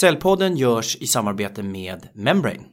[0.00, 2.64] Cellpodden görs i samarbete med Membrane.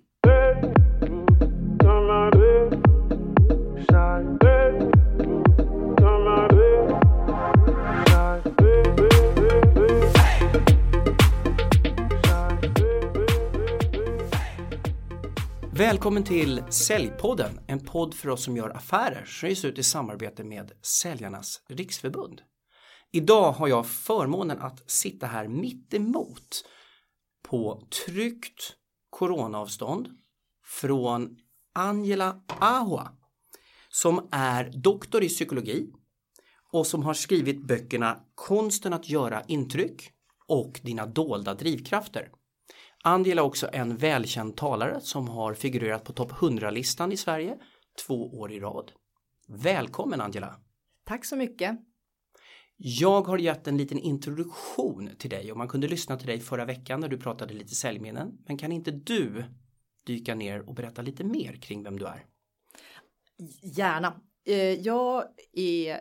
[15.71, 20.43] Välkommen till Säljpodden, en podd för oss som gör affärer som ges ut i samarbete
[20.43, 22.41] med Säljarnas Riksförbund.
[23.11, 26.63] Idag har jag förmånen att sitta här mitt emot
[27.49, 28.75] på tryggt
[29.09, 30.07] coronaavstånd
[30.65, 31.37] från
[31.73, 33.11] Angela Ahua
[33.89, 35.93] som är doktor i psykologi
[36.71, 40.11] och som har skrivit böckerna Konsten att göra intryck
[40.47, 42.31] och Dina dolda drivkrafter.
[43.03, 47.57] Angela är också en välkänd talare som har figurerat på topp 100-listan i Sverige
[48.07, 48.91] två år i rad.
[49.47, 50.55] Välkommen Angela!
[51.05, 51.86] Tack så mycket!
[52.79, 56.65] Jag har gett en liten introduktion till dig och man kunde lyssna till dig förra
[56.65, 58.37] veckan när du pratade lite säljminnen.
[58.47, 59.43] Men kan inte du
[60.05, 62.25] dyka ner och berätta lite mer kring vem du är?
[63.61, 64.21] Gärna.
[64.45, 65.23] Eh, jag
[65.53, 65.99] är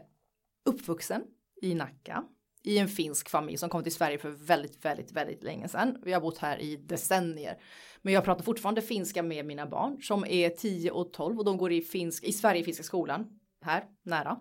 [0.65, 1.23] uppvuxen
[1.63, 2.25] i Nacka
[2.63, 5.99] i en finsk familj som kom till Sverige för väldigt, väldigt, väldigt länge sedan.
[6.03, 7.59] Vi har bott här i decennier.
[8.03, 11.57] Men jag pratar fortfarande finska med mina barn som är 10 och 12 och de
[11.57, 14.41] går i, finsk, i Sverige finska skolan här nära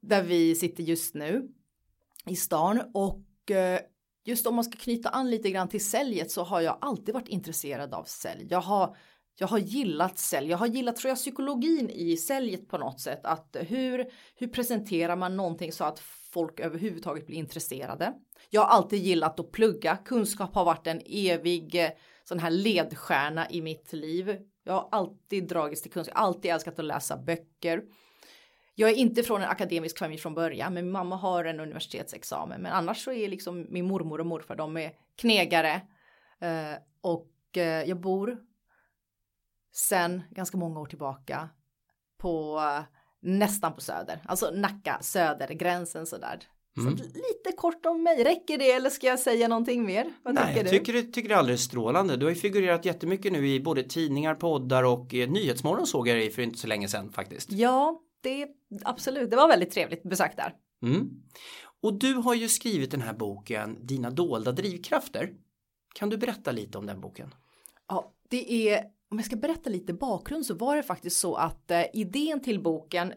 [0.00, 1.48] där vi sitter just nu
[2.26, 3.80] i stan och eh,
[4.24, 7.28] just om man ska knyta an lite grann till säljet så har jag alltid varit
[7.28, 8.46] intresserad av sälj.
[8.50, 8.96] Jag har
[9.40, 10.50] jag har gillat sälj.
[10.50, 13.20] Jag har gillat tror jag psykologin i säljet på något sätt.
[13.24, 15.98] Att hur, hur presenterar man någonting så att
[16.30, 18.14] folk överhuvudtaget blir intresserade.
[18.50, 19.96] Jag har alltid gillat att plugga.
[19.96, 21.90] Kunskap har varit en evig eh,
[22.24, 24.36] sån här ledstjärna i mitt liv.
[24.64, 27.82] Jag har alltid dragits till kunskap, alltid älskat att läsa böcker.
[28.80, 32.62] Jag är inte från en akademisk familj från början, men min mamma har en universitetsexamen.
[32.62, 35.74] Men annars så är liksom min mormor och morfar, de är knegare.
[36.40, 38.38] Eh, och eh, jag bor
[39.72, 41.48] sen ganska många år tillbaka
[42.18, 42.82] på eh,
[43.20, 46.40] nästan på söder, alltså Nacka, söder, gränsen sådär.
[46.76, 46.98] Mm.
[46.98, 50.12] Så lite kort om mig, räcker det eller ska jag säga någonting mer?
[50.22, 51.02] Vad Nej, tycker jag tycker, du?
[51.02, 52.16] tycker det är alldeles strålande.
[52.16, 56.16] Du har ju figurerat jättemycket nu i både tidningar, poddar och eh, Nyhetsmorgon såg jag
[56.16, 57.52] dig för inte så länge sedan faktiskt.
[57.52, 58.48] Ja, det
[58.84, 60.54] absolut, det var väldigt trevligt besök där.
[60.82, 61.10] Mm.
[61.82, 65.34] Och du har ju skrivit den här boken Dina dolda drivkrafter.
[65.94, 67.34] Kan du berätta lite om den boken?
[67.88, 71.70] Ja, det är om jag ska berätta lite bakgrund så var det faktiskt så att
[71.70, 73.12] eh, idén till boken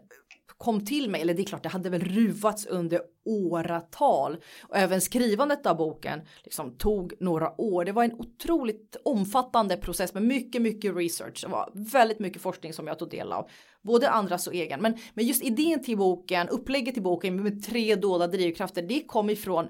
[0.64, 5.02] kom till mig, eller det är klart det hade väl ruvats under åratal och även
[5.02, 7.86] skrivandet av boken liksom tog några år.
[7.86, 11.42] Det var en otroligt omfattande process med mycket, mycket research.
[11.42, 13.50] Det var väldigt mycket forskning som jag tog del av,
[13.82, 14.82] både andras och egen.
[14.82, 19.30] Men, men just idén till boken, upplägget till boken med tre dolda drivkrafter, det kom
[19.30, 19.68] ifrån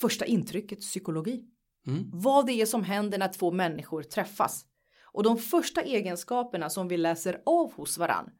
[0.00, 1.44] första intrycket psykologi.
[1.86, 2.10] Mm.
[2.12, 4.64] Vad det är som händer när två människor träffas.
[5.04, 8.30] Och de första egenskaperna som vi läser av hos varann,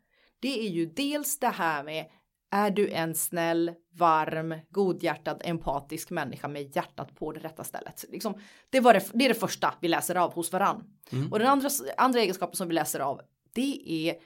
[0.41, 2.07] det är ju dels det här med
[2.51, 8.05] är du en snäll, varm, godhjärtad, empatisk människa med hjärtat på det rätta stället?
[8.09, 8.35] Liksom,
[8.71, 10.85] det, var det, det är det första vi läser av hos varann.
[11.13, 11.33] Mm.
[11.33, 13.21] Och den andra, andra egenskapen som vi läser av,
[13.55, 14.17] det är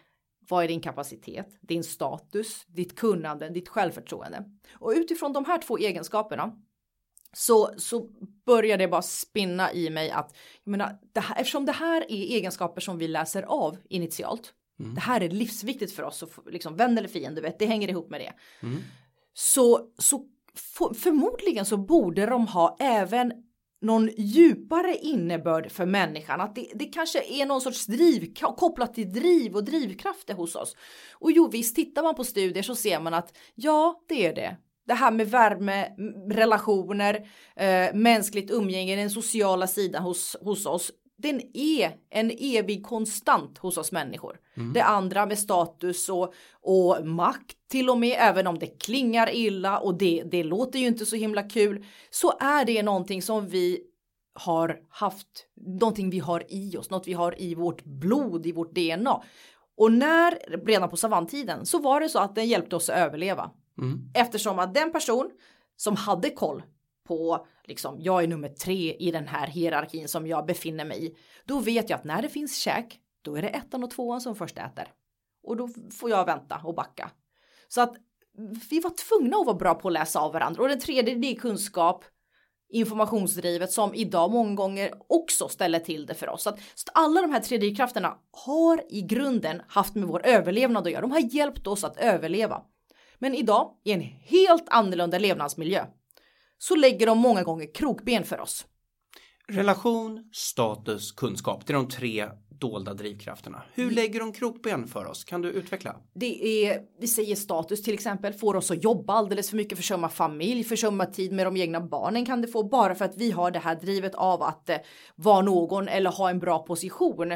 [0.49, 4.45] vad är din kapacitet, din status, ditt kunnande, ditt självförtroende?
[4.73, 6.53] Och utifrån de här två egenskaperna
[7.33, 8.09] så, så
[8.47, 12.37] börjar det bara spinna i mig att jag menar, det här, eftersom det här är
[12.37, 14.55] egenskaper som vi läser av initialt.
[14.81, 14.95] Mm.
[14.95, 18.11] Det här är livsviktigt för oss, och liksom vän eller fiende, vet, det hänger ihop
[18.11, 18.33] med det.
[18.67, 18.83] Mm.
[19.35, 20.25] Så, så
[20.55, 23.33] för, förmodligen så borde de ha även
[23.81, 26.41] någon djupare innebörd för människan.
[26.41, 30.77] Att det, det kanske är någon sorts driv kopplat till driv och drivkrafter hos oss.
[31.13, 34.57] Och jo visst, tittar man på studier så ser man att ja, det är det
[34.91, 35.89] det här med värme,
[36.31, 40.93] relationer, eh, mänskligt umgänge, den sociala sidan hos, hos oss.
[41.23, 44.41] Den är en evig konstant hos oss människor.
[44.57, 44.73] Mm.
[44.73, 49.79] Det andra med status och, och makt till och med, även om det klingar illa
[49.79, 53.81] och det, det låter ju inte så himla kul, så är det någonting som vi
[54.33, 55.47] har haft,
[55.81, 59.23] någonting vi har i oss, något vi har i vårt blod, i vårt DNA.
[59.77, 63.51] Och när, redan på savanntiden, så var det så att den hjälpte oss att överleva.
[63.79, 64.11] Mm.
[64.15, 65.31] Eftersom att den person
[65.77, 66.63] som hade koll
[67.11, 71.17] på liksom, jag är nummer tre i den här hierarkin som jag befinner mig i.
[71.45, 74.37] Då vet jag att när det finns käk, då är det ettan och tvåan som
[74.37, 74.89] först äter.
[75.43, 75.69] Och då
[76.01, 77.11] får jag vänta och backa.
[77.69, 77.97] Så att
[78.71, 80.63] vi var tvungna att vara bra på att läsa av varandra.
[80.63, 82.05] Och den tredje, det är kunskap,
[82.69, 86.43] informationsdrivet som idag många gånger också ställer till det för oss.
[86.43, 88.17] Så att, så att alla de här tre drivkrafterna
[88.47, 91.03] har i grunden haft med vår överlevnad att göra.
[91.03, 92.63] De har hjälpt oss att överleva.
[93.19, 95.87] Men idag, i en helt annorlunda levnadsmiljö,
[96.63, 98.67] så lägger de många gånger krokben för oss.
[99.49, 101.67] Relation, status, kunskap.
[101.67, 103.63] Det är de tre dolda drivkrafterna.
[103.75, 105.25] Hur lägger de krokben för oss?
[105.25, 105.97] Kan du utveckla?
[106.15, 110.09] Det är, vi säger status till exempel, får oss att jobba alldeles för mycket, försumma
[110.09, 113.51] familj, försumma tid med de egna barnen kan det få bara för att vi har
[113.51, 114.77] det här drivet av att eh,
[115.17, 117.33] vara någon eller ha en bra position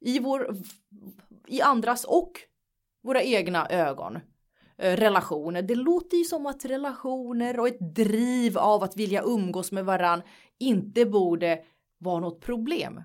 [0.00, 0.56] i vår,
[1.46, 2.32] i andras och
[3.02, 4.18] våra egna ögon.
[4.82, 5.62] Eh, relationer.
[5.62, 10.22] Det låter ju som att relationer och ett driv av att vilja umgås med varann
[10.58, 11.58] inte borde
[11.98, 13.02] vara något problem.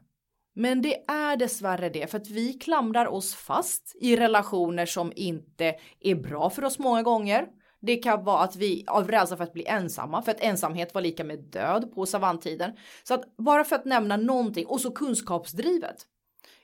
[0.54, 5.76] Men det är dessvärre det för att vi klamrar oss fast i relationer som inte
[6.00, 7.48] är bra för oss många gånger.
[7.82, 11.02] Det kan vara att vi av rädsla för att bli ensamma, för att ensamhet var
[11.02, 12.72] lika med död på savanntiden.
[13.04, 15.96] Så att bara för att nämna någonting och så kunskapsdrivet.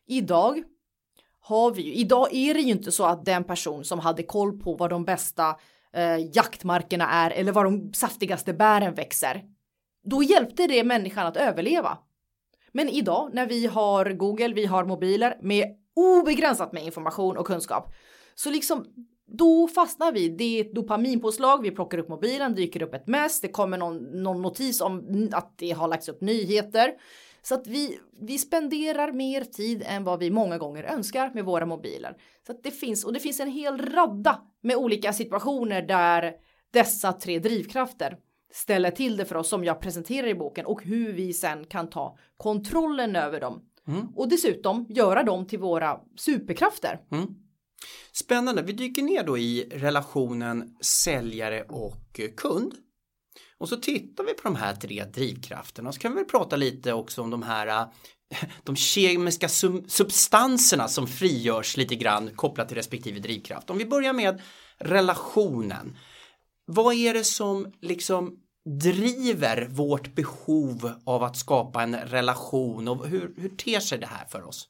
[0.08, 0.64] Idag
[1.42, 4.60] har vi ju, idag är det ju inte så att den person som hade koll
[4.60, 5.56] på vad de bästa
[5.94, 9.44] eh, jaktmarkerna är eller var de saftigaste bären växer.
[10.04, 11.98] Då hjälpte det människan att överleva.
[12.72, 15.66] Men idag när vi har Google, vi har mobiler med
[15.96, 17.94] obegränsat med information och kunskap.
[18.36, 18.86] Så liksom
[19.38, 20.30] då fastnar vi.
[20.30, 21.62] Det är ett dopaminpåslag.
[21.62, 23.42] Vi plockar upp mobilen, dyker upp ett mess.
[23.42, 26.92] Det kommer någon, någon notis om att det har lagts upp nyheter.
[27.42, 31.66] Så att vi, vi spenderar mer tid än vad vi många gånger önskar med våra
[31.66, 32.18] mobiler.
[32.46, 36.34] Så att det finns, och det finns en hel radda med olika situationer där
[36.72, 38.18] dessa tre drivkrafter
[38.54, 41.90] ställer till det för oss som jag presenterar i boken och hur vi sen kan
[41.90, 43.62] ta kontrollen över dem.
[43.88, 44.08] Mm.
[44.16, 47.00] Och dessutom göra dem till våra superkrafter.
[47.12, 47.28] Mm.
[48.12, 52.74] Spännande, vi dyker ner då i relationen säljare och kund.
[53.62, 56.56] Och så tittar vi på de här tre drivkrafterna och så kan vi väl prata
[56.56, 57.88] lite också om de här eh,
[58.64, 59.50] de kemiska
[59.88, 63.70] substanserna som frigörs lite grann kopplat till respektive drivkraft.
[63.70, 64.42] Om vi börjar med
[64.78, 65.98] relationen.
[66.66, 68.38] Vad är det som liksom
[68.82, 74.26] driver vårt behov av att skapa en relation och hur, hur ter sig det här
[74.26, 74.68] för oss?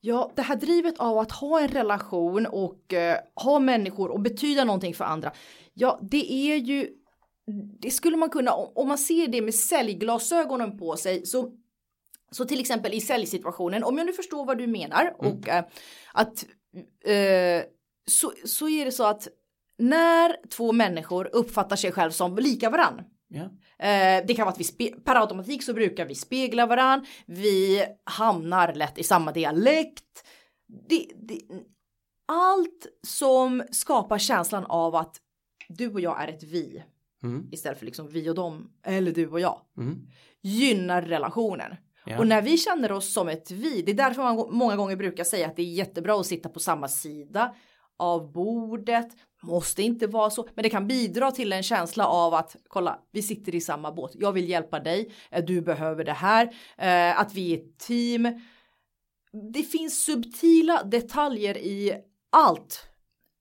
[0.00, 4.64] Ja, det här drivet av att ha en relation och eh, ha människor och betyda
[4.64, 5.32] någonting för andra.
[5.74, 6.88] Ja, det är ju
[7.80, 11.52] det skulle man kunna, om man ser det med säljglasögonen på sig, så,
[12.30, 15.32] så till exempel i säljsituationen, om jag nu förstår vad du menar mm.
[15.32, 15.64] och äh,
[16.12, 16.46] att
[17.04, 17.62] äh,
[18.10, 19.28] så, så är det så att
[19.78, 23.02] när två människor uppfattar sig själv som lika varann.
[23.34, 23.50] Yeah.
[23.78, 27.06] Eh, det kan vara att vi per automatik så brukar vi spegla varann.
[27.26, 30.26] Vi hamnar lätt i samma dialekt.
[30.88, 31.40] Det, det,
[32.26, 35.16] allt som skapar känslan av att
[35.68, 36.82] du och jag är ett vi.
[37.22, 37.48] Mm.
[37.52, 39.60] Istället för liksom vi och dem eller du och jag.
[39.76, 40.06] Mm.
[40.42, 41.76] Gynnar relationen.
[42.04, 42.18] Ja.
[42.18, 45.24] Och när vi känner oss som ett vi, det är därför man många gånger brukar
[45.24, 47.54] säga att det är jättebra att sitta på samma sida
[47.96, 49.08] av bordet.
[49.42, 53.22] Måste inte vara så, men det kan bidra till en känsla av att kolla, vi
[53.22, 54.12] sitter i samma båt.
[54.14, 58.40] Jag vill hjälpa dig, eh, du behöver det här, eh, att vi är ett team.
[59.52, 61.94] Det finns subtila detaljer i
[62.30, 62.86] allt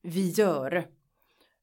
[0.02, 0.88] vi gör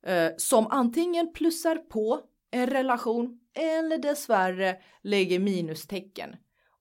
[0.06, 2.20] eh, som antingen plussar på
[2.50, 6.36] en relation eller dessvärre lägger minustecken.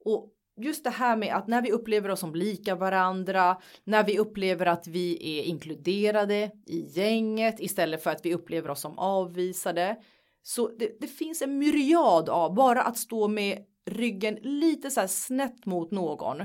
[0.06, 4.20] Och just det här med att när vi upplever oss som lika varandra, när vi
[4.20, 9.98] upplever att vi är inkluderade i gänget istället för att vi upplever oss som avvisade.
[10.44, 15.08] Så det, det finns en myriad av bara att stå med ryggen lite så här
[15.08, 16.44] snett mot någon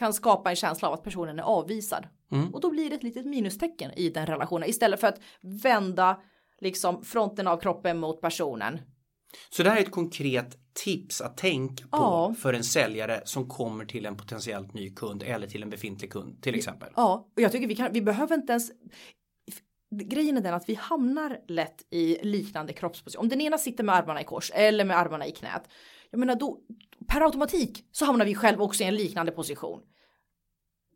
[0.00, 2.06] kan skapa en känsla av att personen är avvisad.
[2.32, 2.54] Mm.
[2.54, 6.20] Och då blir det ett litet minustecken i den relationen istället för att vända
[6.60, 8.80] liksom fronten av kroppen mot personen.
[9.50, 12.34] Så det här är ett konkret tips att tänka på ja.
[12.38, 16.42] för en säljare som kommer till en potentiellt ny kund eller till en befintlig kund
[16.42, 16.88] till exempel.
[16.96, 18.70] Ja, och jag tycker vi kan, vi behöver inte ens
[19.90, 23.22] Grejen är den att vi hamnar lätt i liknande kroppsposition.
[23.22, 25.62] Om den ena sitter med armarna i kors eller med armarna i knät.
[26.10, 26.60] Jag menar då
[27.06, 29.82] per automatik så hamnar vi själv också i en liknande position.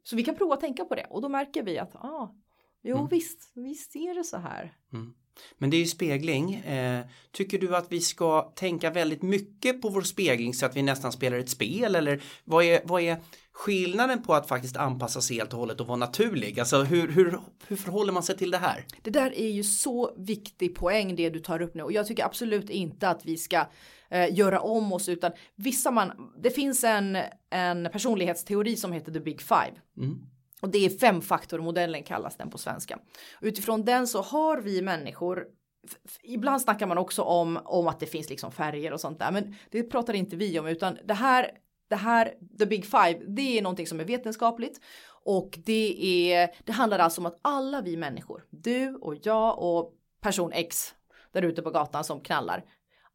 [0.02, 2.34] Så vi kan prova att tänka på det och då märker vi att ah,
[2.82, 3.08] jo mm.
[3.08, 4.76] visst, visst är det så här.
[4.92, 5.14] Mm.
[5.58, 6.54] Men det är ju spegling.
[6.54, 10.82] Eh, tycker du att vi ska tänka väldigt mycket på vår spegling så att vi
[10.82, 13.22] nästan spelar ett spel eller vad är, vad är
[13.54, 16.60] skillnaden på att faktiskt anpassa sig helt och hållet och vara naturlig?
[16.60, 18.84] Alltså hur, hur, hur förhåller man sig till det här?
[19.02, 22.24] Det där är ju så viktig poäng det du tar upp nu och jag tycker
[22.24, 23.66] absolut inte att vi ska
[24.10, 27.18] eh, göra om oss utan vissa man, det finns en,
[27.50, 29.72] en personlighetsteori som heter the big five.
[29.96, 30.18] Mm.
[30.60, 32.98] Och det är femfaktormodellen kallas den på svenska.
[33.40, 35.44] Utifrån den så har vi människor
[36.22, 39.54] Ibland snackar man också om, om att det finns liksom färger och sånt där, men
[39.70, 41.50] det pratar inte vi om, utan det här,
[41.88, 44.80] det här, the big five, det är någonting som är vetenskapligt
[45.24, 49.92] och det är, det handlar alltså om att alla vi människor, du och jag och
[50.20, 50.94] person X
[51.32, 52.64] där ute på gatan som knallar,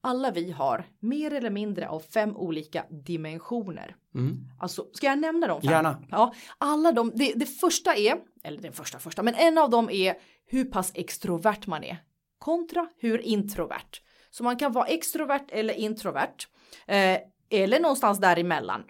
[0.01, 3.95] alla vi har mer eller mindre av fem olika dimensioner.
[4.15, 4.37] Mm.
[4.59, 5.61] Alltså, ska jag nämna dem?
[5.61, 5.71] Fem?
[5.71, 6.03] Gärna.
[6.09, 9.89] Ja, alla de, det, det första är, eller den första första, men en av dem
[9.89, 11.97] är hur pass extrovert man är
[12.39, 14.01] kontra hur introvert.
[14.29, 16.47] Så man kan vara extrovert eller introvert
[16.87, 17.17] eh,
[17.49, 18.83] eller någonstans däremellan.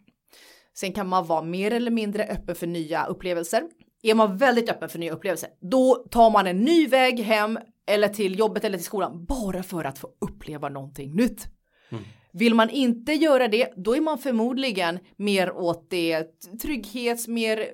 [0.73, 3.63] Sen kan man vara mer eller mindre öppen för nya upplevelser.
[4.01, 8.07] Är man väldigt öppen för nya upplevelser, då tar man en ny väg hem eller
[8.07, 11.47] till jobbet eller till skolan bara för att få uppleva någonting nytt.
[11.89, 12.03] Mm.
[12.31, 16.27] Vill man inte göra det, då är man förmodligen mer åt det
[16.61, 17.67] trygghets, mer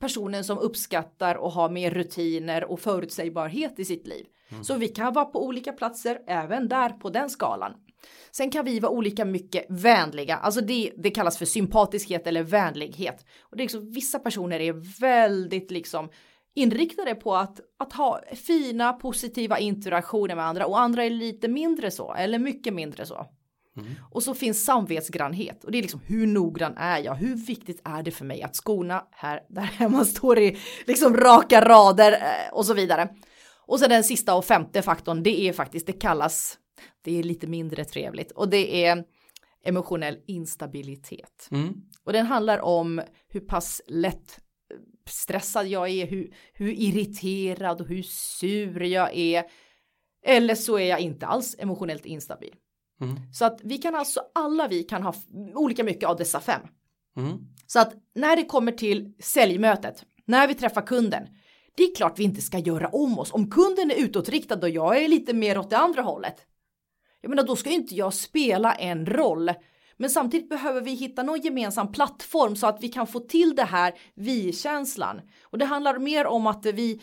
[0.00, 4.26] personen som uppskattar och har mer rutiner och förutsägbarhet i sitt liv.
[4.50, 4.64] Mm.
[4.64, 7.72] Så vi kan vara på olika platser även där på den skalan.
[8.30, 13.24] Sen kan vi vara olika mycket vänliga, alltså det, det kallas för sympatiskhet eller vänlighet.
[13.40, 16.08] Och det är liksom, vissa personer är väldigt liksom
[16.54, 21.90] inriktade på att, att ha fina positiva interaktioner med andra och andra är lite mindre
[21.90, 23.26] så eller mycket mindre så.
[23.76, 23.94] Mm.
[24.10, 27.14] Och så finns samvetsgrannhet och det är liksom hur noggrann är jag?
[27.14, 31.60] Hur viktigt är det för mig att skorna här där hemma står i liksom raka
[31.64, 33.08] rader eh, och så vidare.
[33.66, 36.58] Och sen den sista och femte faktorn, det är faktiskt, det kallas,
[37.02, 39.04] det är lite mindre trevligt och det är
[39.64, 41.48] emotionell instabilitet.
[41.50, 41.74] Mm.
[42.04, 44.40] Och den handlar om hur pass lätt
[45.06, 49.44] stressad jag är, hur, hur irriterad och hur sur jag är.
[50.24, 52.54] Eller så är jag inte alls emotionellt instabil.
[53.00, 53.16] Mm.
[53.32, 55.14] Så att vi kan alltså, alla vi kan ha
[55.54, 56.60] olika mycket av dessa fem.
[57.16, 57.38] Mm.
[57.66, 61.28] Så att när det kommer till säljmötet, när vi träffar kunden,
[61.76, 63.32] det är klart vi inte ska göra om oss.
[63.32, 66.46] Om kunden är utåtriktad och jag är lite mer åt det andra hållet.
[67.22, 69.50] Jag menar, då ska inte jag spela en roll.
[69.96, 73.64] Men samtidigt behöver vi hitta någon gemensam plattform så att vi kan få till det
[73.64, 75.20] här vi-känslan.
[75.42, 77.00] Och det handlar mer om att vi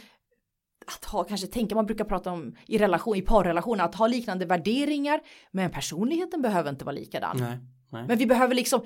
[0.87, 4.45] att ha, kanske tänka, man brukar prata om i relation, i parrelationer, att ha liknande
[4.45, 5.19] värderingar,
[5.51, 7.37] men personligheten behöver inte vara likadan.
[7.39, 7.57] Nej,
[7.91, 8.05] nej.
[8.07, 8.81] Men vi behöver liksom,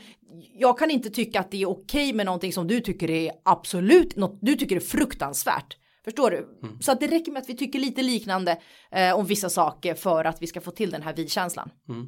[0.54, 4.16] jag kan inte tycka att det är okej med någonting som du tycker är absolut,
[4.16, 5.78] något du tycker är fruktansvärt.
[6.04, 6.38] Förstår du?
[6.38, 6.82] Mm.
[6.82, 10.26] Så att det räcker med att vi tycker lite liknande eh, om vissa saker för
[10.26, 11.70] att vi ska få till den här vi-känslan.
[11.90, 12.08] Mm.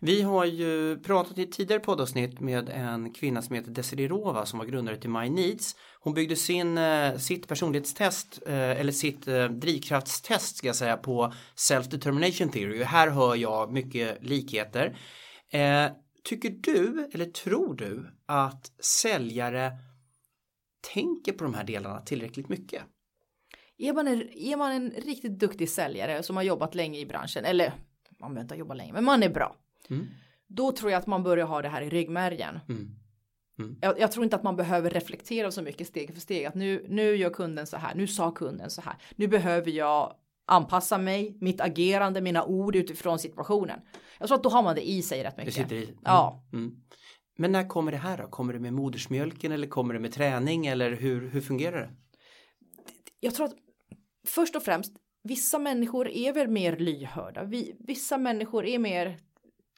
[0.00, 4.46] Vi har ju pratat i ett tidigare poddavsnitt med en kvinna som heter Desiree Rova
[4.46, 5.76] som var grundare till My Needs.
[6.00, 11.32] Hon byggde sin, eh, sitt personlighetstest eh, eller sitt eh, drivkraftstest ska jag säga på
[11.56, 12.82] self-determination theory.
[12.82, 14.96] Och här hör jag mycket likheter.
[16.24, 19.72] Tycker du eller tror du att säljare
[20.94, 22.82] tänker på de här delarna tillräckligt mycket?
[23.84, 27.44] Är man, en, är man en riktigt duktig säljare som har jobbat länge i branschen
[27.44, 27.72] eller
[28.20, 29.56] man behöver inte jobba länge, men man är bra.
[29.90, 30.06] Mm.
[30.46, 32.60] Då tror jag att man börjar ha det här i ryggmärgen.
[32.68, 32.90] Mm.
[33.58, 33.76] Mm.
[33.80, 36.46] Jag, jag, tror inte att man behöver reflektera så mycket steg för steg.
[36.46, 38.96] Att nu, nu gör kunden så här, nu sa kunden så här.
[39.16, 40.14] Nu behöver jag
[40.46, 43.80] anpassa mig, mitt agerande, mina ord utifrån situationen.
[44.18, 45.54] Jag tror att då har man det i sig rätt mycket.
[45.54, 45.84] Det sitter i.
[45.84, 45.96] Mm.
[46.04, 46.44] Ja.
[46.52, 46.76] Mm.
[47.36, 48.28] Men när kommer det här då?
[48.28, 51.90] Kommer det med modersmjölken eller kommer det med träning eller hur, hur fungerar det?
[53.20, 53.54] Jag tror att
[54.26, 57.44] först och främst vissa människor är väl mer lyhörda.
[57.44, 59.18] Vi, vissa människor är mer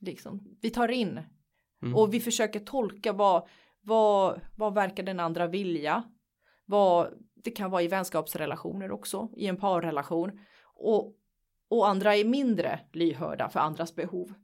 [0.01, 1.21] liksom, vi tar in
[1.83, 1.97] mm.
[1.97, 3.49] och vi försöker tolka vad,
[3.81, 6.05] vad, vad verkar den andra vilja?
[6.65, 10.41] Vad, det kan vara i vänskapsrelationer också, i en parrelation.
[10.75, 11.15] Och,
[11.69, 14.35] och andra är mindre lyhörda för andras behov.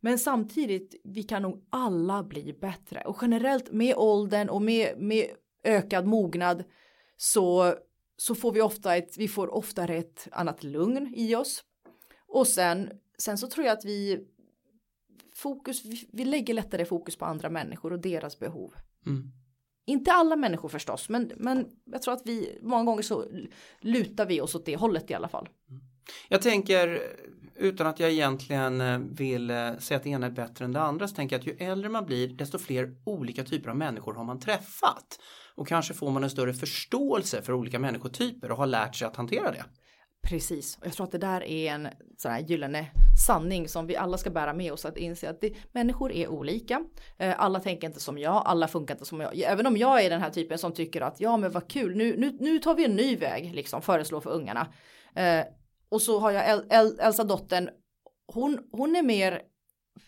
[0.00, 3.00] Men samtidigt, vi kan nog alla bli bättre.
[3.00, 5.26] Och generellt med åldern och med, med
[5.64, 6.64] ökad mognad
[7.16, 7.74] så
[8.16, 11.64] så får vi ofta ett, vi får oftare ett annat lugn i oss.
[12.26, 14.26] Och sen, sen så tror jag att vi
[15.34, 18.74] fokus, vi, vi lägger lättare fokus på andra människor och deras behov.
[19.06, 19.32] Mm.
[19.86, 23.24] Inte alla människor förstås, men, men jag tror att vi många gånger så
[23.80, 25.48] lutar vi oss åt det hållet i alla fall.
[25.68, 25.82] Mm.
[26.28, 27.02] Jag tänker
[27.56, 30.80] utan att jag egentligen eh, vill eh, säga att det ena är bättre än det
[30.80, 34.14] andra så tänker jag att ju äldre man blir desto fler olika typer av människor
[34.14, 35.18] har man träffat.
[35.54, 39.16] Och kanske får man en större förståelse för olika människotyper och har lärt sig att
[39.16, 39.64] hantera det.
[40.22, 42.90] Precis, och jag tror att det där är en sån här gyllene
[43.26, 46.84] sanning som vi alla ska bära med oss att inse att det, människor är olika.
[47.18, 49.38] Eh, alla tänker inte som jag, alla funkar inte som jag.
[49.38, 52.16] Även om jag är den här typen som tycker att ja men vad kul, nu,
[52.16, 54.66] nu, nu tar vi en ny väg liksom föreslå för ungarna.
[55.94, 57.68] Och så har jag El, El, Elsa dottern,
[58.32, 59.42] hon, hon är mer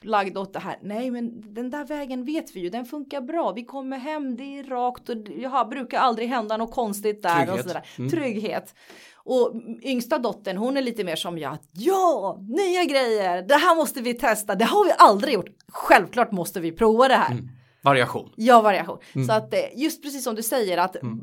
[0.02, 0.78] lagd åt det här.
[0.82, 3.52] Nej, men den där vägen vet vi ju, den funkar bra.
[3.52, 7.34] Vi kommer hem, det är rakt och jaha, brukar aldrig hända något konstigt där.
[7.36, 7.54] Trygghet.
[7.58, 7.86] Och sådär.
[7.98, 8.10] Mm.
[8.10, 8.74] Trygghet.
[9.16, 9.52] Och
[9.82, 11.58] yngsta dottern, hon är lite mer som jag.
[11.72, 13.42] Ja, nya grejer.
[13.42, 14.54] Det här måste vi testa.
[14.54, 15.50] Det har vi aldrig gjort.
[15.68, 17.32] Självklart måste vi prova det här.
[17.32, 17.48] Mm.
[17.86, 18.32] Variation.
[18.36, 18.98] Ja, variation.
[19.14, 19.26] Mm.
[19.26, 21.22] Så att eh, just precis som du säger att mm.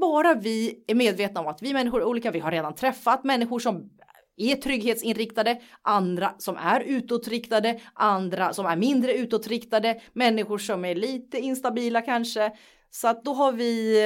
[0.00, 2.30] bara vi är medvetna om att vi människor är olika.
[2.30, 3.90] Vi har redan träffat människor som
[4.36, 11.38] är trygghetsinriktade, andra som är utåtriktade, andra som är mindre utåtriktade, människor som är lite
[11.38, 12.52] instabila kanske.
[12.90, 13.96] Så att då har vi,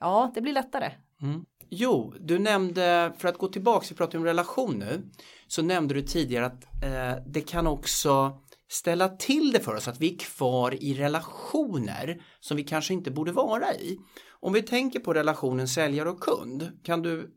[0.00, 0.90] ja, det blir lättare.
[1.22, 1.44] Mm.
[1.68, 5.02] Jo, du nämnde, för att gå tillbaka, vi pratar om relation nu,
[5.46, 8.38] så nämnde du tidigare att eh, det kan också
[8.74, 13.10] ställa till det för oss att vi är kvar i relationer som vi kanske inte
[13.10, 13.98] borde vara i.
[14.30, 17.30] Om vi tänker på relationen säljare och kund, kan du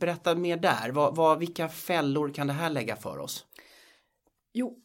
[0.00, 0.90] berätta mer där?
[0.90, 3.46] Vad, vad, vilka fällor kan det här lägga för oss?
[4.52, 4.78] Jo,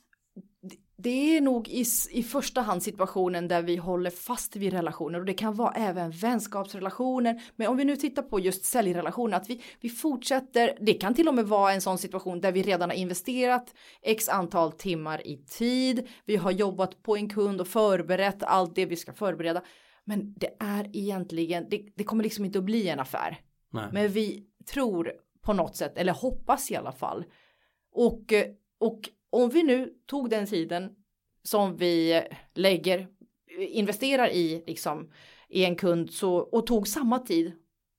[0.98, 5.26] det är nog i, i första hand situationen där vi håller fast vid relationer och
[5.26, 7.42] det kan vara även vänskapsrelationer.
[7.56, 11.28] Men om vi nu tittar på just säljrelationer, att vi, vi fortsätter, det kan till
[11.28, 15.38] och med vara en sån situation där vi redan har investerat x antal timmar i
[15.38, 19.62] tid, vi har jobbat på en kund och förberett allt det vi ska förbereda.
[20.04, 23.40] Men det är egentligen, det, det kommer liksom inte att bli en affär.
[23.72, 23.90] Nej.
[23.92, 25.12] Men vi tror
[25.42, 27.26] på något sätt, eller hoppas i alla fall.
[27.92, 28.34] Och,
[28.80, 30.90] och om vi nu tog den tiden
[31.44, 32.24] som vi
[32.54, 33.08] lägger,
[33.60, 35.12] investerar i liksom
[35.50, 37.54] i en kund så, och tog samma tid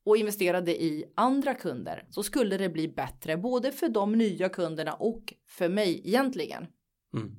[0.06, 4.92] och investerade i andra kunder så skulle det bli bättre både för de nya kunderna
[4.92, 6.66] och för mig egentligen.
[7.14, 7.36] Mm.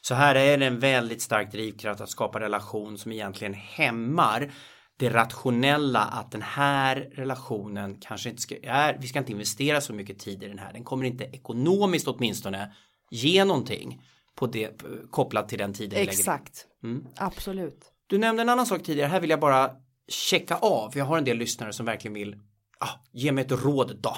[0.00, 4.52] Så här är det en väldigt stark drivkraft att skapa relation som egentligen hämmar
[4.98, 9.92] det rationella att den här relationen kanske inte ska, är, vi ska inte investera så
[9.92, 12.72] mycket tid i den här, den kommer inte ekonomiskt åtminstone
[13.10, 14.02] ge någonting
[14.34, 17.06] på det, kopplat till den tiden Exakt, mm.
[17.16, 17.92] absolut.
[18.06, 19.70] Du nämnde en annan sak tidigare, här vill jag bara
[20.08, 22.36] checka av, jag har en del lyssnare som verkligen vill
[22.78, 24.16] ah, ge mig ett råd då.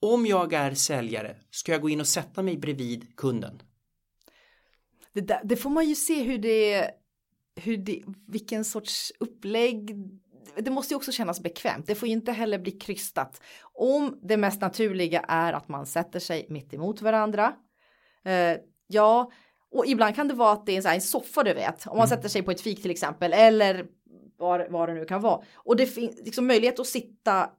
[0.00, 3.62] Om jag är säljare, ska jag gå in och sätta mig bredvid kunden?
[5.12, 6.90] Det, där, det får man ju se hur det,
[7.56, 9.96] hur det, vilken sorts upplägg
[10.56, 11.86] det måste ju också kännas bekvämt.
[11.86, 13.42] Det får ju inte heller bli krystat.
[13.74, 17.54] Om det mest naturliga är att man sätter sig mitt emot varandra
[18.28, 18.56] Eh,
[18.86, 19.30] ja,
[19.70, 22.08] och ibland kan det vara att det är en soffa du vet, om man mm.
[22.08, 23.86] sätter sig på ett fik till exempel, eller
[24.36, 25.42] vad, vad det nu kan vara.
[25.54, 27.50] Och det finns liksom möjlighet att sitta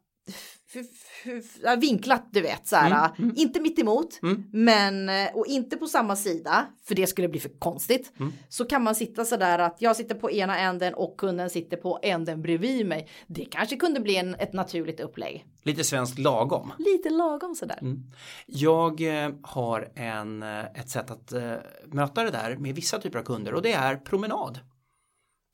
[1.78, 3.34] vinklat du vet så här, mm, mm.
[3.38, 4.44] inte mitt emot mm.
[4.52, 8.34] men eh, och inte på samma sida för det skulle bli för konstigt mm.
[8.50, 11.78] så kan man sitta så där att jag sitter på ena änden och kunden sitter
[11.78, 16.74] på änden bredvid mig det kanske kunde bli en, ett naturligt upplägg lite svenskt lagom
[16.78, 18.04] lite lagom så där mm.
[18.46, 21.54] jag eh, har en eh, ett sätt att eh,
[21.86, 24.60] möta det där med vissa typer av kunder och det är promenad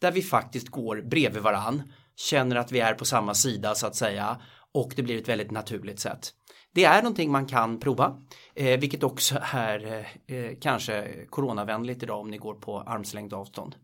[0.01, 1.83] där vi faktiskt går bredvid varann
[2.15, 4.41] känner att vi är på samma sida så att säga
[4.75, 6.33] och det blir ett väldigt naturligt sätt.
[6.73, 8.21] Det är någonting man kan prova,
[8.55, 13.75] eh, vilket också är eh, kanske coronavänligt idag om ni går på armslängd avstånd.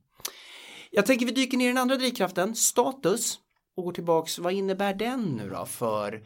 [0.92, 3.40] Jag tänker vi dyker ner i den andra drivkraften, status,
[3.76, 6.24] och går tillbaks, vad innebär den nu då för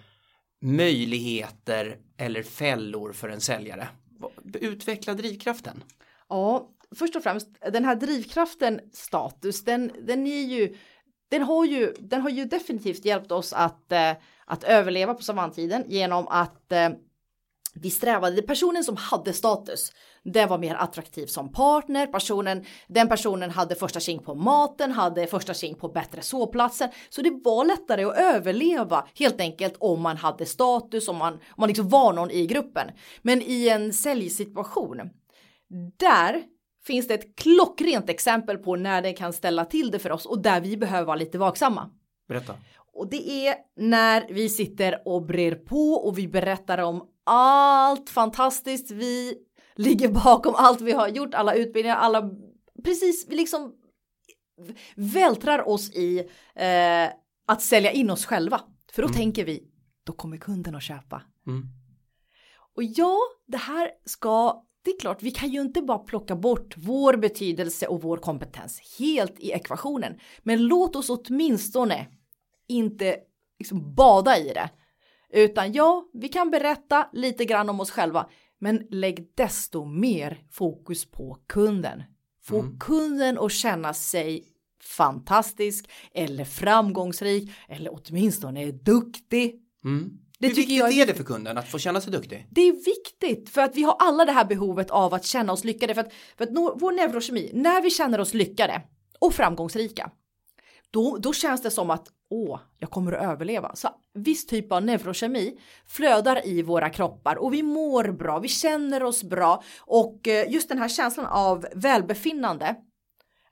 [0.62, 3.88] möjligheter eller fällor för en säljare?
[4.54, 5.84] Utveckla drivkraften.
[6.30, 10.76] Ja, först och främst den här drivkraften status, den, den är ju
[11.30, 14.12] den har ju, den har ju definitivt hjälpt oss att, eh,
[14.46, 16.90] att överleva på savantiden genom att eh,
[17.76, 19.92] vi strävade, personen som hade status,
[20.24, 25.28] den var mer attraktiv som partner, personen, den personen hade första tjing på maten, hade
[25.28, 26.90] första tjing på bättre sovplatser.
[27.10, 31.40] Så det var lättare att överleva helt enkelt om man hade status, om man, om
[31.58, 32.92] man liksom var någon i gruppen.
[33.22, 35.02] Men i en säljsituation,
[35.98, 36.44] där
[36.88, 40.42] finns det ett klockrent exempel på när det kan ställa till det för oss och
[40.42, 41.90] där vi behöver vara lite vaksamma.
[42.28, 42.54] Berätta.
[42.94, 48.92] Och det är när vi sitter och brer på och vi berättar om allt fantastiskt
[48.92, 49.38] vi
[49.76, 52.32] ligger bakom allt vi har gjort, alla utbildningar, alla
[52.84, 53.74] precis, vi liksom
[54.96, 56.20] vältrar oss i
[56.56, 57.10] eh,
[57.48, 58.62] att sälja in oss själva.
[58.92, 59.18] För då mm.
[59.18, 59.64] tänker vi,
[60.04, 61.22] då kommer kunden att köpa.
[61.48, 61.64] Mm.
[62.76, 63.18] Och ja,
[63.48, 67.88] det här ska det är klart, vi kan ju inte bara plocka bort vår betydelse
[67.88, 70.20] och vår kompetens helt i ekvationen.
[70.44, 72.08] Men låt oss åtminstone
[72.68, 73.18] inte
[73.60, 74.70] liksom bada i det.
[75.30, 81.12] Utan ja, vi kan berätta lite grann om oss själva, men lägg desto mer fokus
[81.12, 82.04] på kunden.
[82.44, 82.80] Få mm.
[82.80, 84.44] kunden att känna sig
[84.82, 89.62] fantastisk eller framgångsrik eller åtminstone duktig.
[89.86, 90.20] Mm.
[90.40, 92.48] Det Hur viktigt jag är det för kunden att få känna sig duktig?
[92.52, 95.64] Det är viktigt för att vi har alla det här behovet av att känna oss
[95.64, 96.50] lyckade för att, för att
[96.82, 98.82] vår neurokemi, när vi känner oss lyckade
[99.20, 100.12] och framgångsrika,
[100.92, 103.76] då, då känns det som att åh, jag kommer att överleva.
[103.76, 109.04] Så viss typ av neurokemi flödar i våra kroppar och vi mår bra, vi känner
[109.04, 112.76] oss bra och eh, just den här känslan av välbefinnande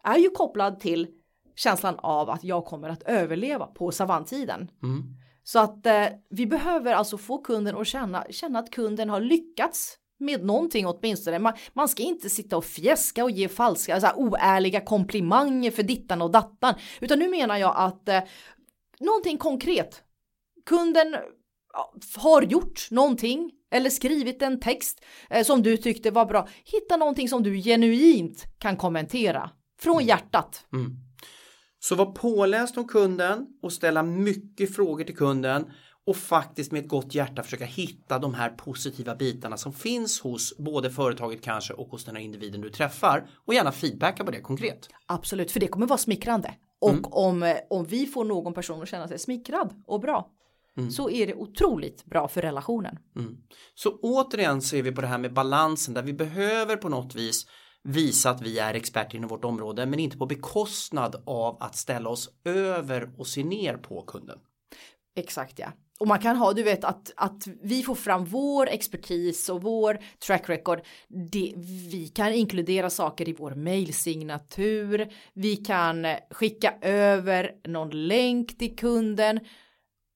[0.04, 1.08] är ju kopplad till
[1.56, 4.72] känslan av att jag kommer att överleva på savanntiden.
[4.84, 5.23] Mm.
[5.44, 9.98] Så att eh, vi behöver alltså få kunden att känna, känna att kunden har lyckats
[10.20, 11.40] med någonting åtminstone.
[11.40, 15.84] Man, man ska inte sitta och fjäska och ge falska, så här, oärliga komplimanger för
[15.84, 16.74] dittan och dattan.
[17.02, 18.22] Utan nu menar jag att eh,
[19.00, 20.04] någonting konkret.
[20.66, 21.16] Kunden
[22.16, 26.48] har gjort någonting eller skrivit en text eh, som du tyckte var bra.
[26.64, 29.50] Hitta någonting som du genuint kan kommentera
[29.82, 30.08] från mm.
[30.08, 30.66] hjärtat.
[30.74, 30.92] Mm.
[31.84, 35.72] Så var påläst om kunden och ställa mycket frågor till kunden
[36.06, 40.58] och faktiskt med ett gott hjärta försöka hitta de här positiva bitarna som finns hos
[40.58, 44.42] både företaget kanske och hos den här individen du träffar och gärna feedbacka på det
[44.42, 44.90] konkret.
[45.06, 46.54] Absolut, för det kommer vara smickrande.
[46.80, 47.06] Och mm.
[47.06, 50.30] om, om vi får någon person att känna sig smickrad och bra
[50.78, 50.92] Mm.
[50.92, 52.98] så är det otroligt bra för relationen.
[53.16, 53.38] Mm.
[53.76, 57.46] Så återigen ser vi på det här med balansen där vi behöver på något vis
[57.84, 62.10] visa att vi är experter inom vårt område men inte på bekostnad av att ställa
[62.10, 64.40] oss över och se ner på kunden.
[65.16, 65.68] Exakt ja.
[66.00, 70.00] Och man kan ha, du vet att, att vi får fram vår expertis och vår
[70.28, 70.82] track record.
[71.32, 71.54] Det,
[71.92, 75.14] vi kan inkludera saker i vår mailsignatur.
[75.34, 79.40] Vi kan skicka över någon länk till kunden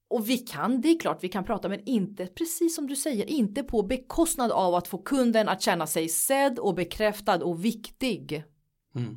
[0.08, 3.24] och vi kan, det är klart vi kan prata, men inte precis som du säger,
[3.24, 8.44] inte på bekostnad av att få kunden att känna sig sedd och bekräftad och viktig.
[8.94, 9.16] Mm.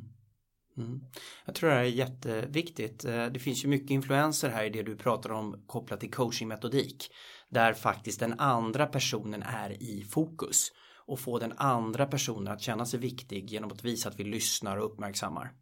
[0.76, 1.00] Mm.
[1.44, 3.04] Jag tror det här är jätteviktigt.
[3.04, 7.10] Eh, det finns ju mycket influenser här i det du pratar om kopplat till coachingmetodik.
[7.48, 10.72] Där faktiskt den andra personen är i fokus.
[11.06, 14.76] Och få den andra personen att känna sig viktig genom att visa att vi lyssnar
[14.76, 15.52] och uppmärksammar.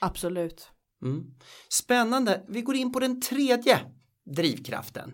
[0.00, 0.70] Absolut.
[1.02, 1.24] Mm.
[1.68, 2.44] Spännande.
[2.48, 3.80] Vi går in på den tredje
[4.26, 5.12] drivkraften?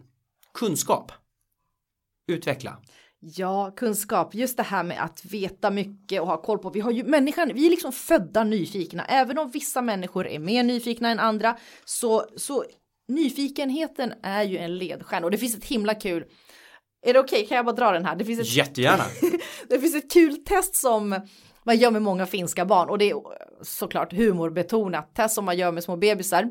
[0.55, 1.13] Kunskap.
[2.29, 2.83] Utveckla.
[3.21, 6.71] Ja, kunskap, just det här med att veta mycket och ha koll på.
[6.71, 9.05] Vi har ju människan, vi är liksom födda nyfikna.
[9.05, 12.65] Även om vissa människor är mer nyfikna än andra så, så
[13.09, 16.25] nyfikenheten är ju en ledstjärna och det finns ett himla kul.
[17.07, 17.37] Är det okej?
[17.37, 17.49] Okay?
[17.49, 18.17] Kan jag bara dra den här?
[18.17, 19.05] Det finns ett, Jättegärna.
[19.69, 21.21] det finns ett kul test som
[21.63, 23.17] man gör med många finska barn och det är
[23.63, 26.49] såklart humorbetonat test som man gör med små bebisar.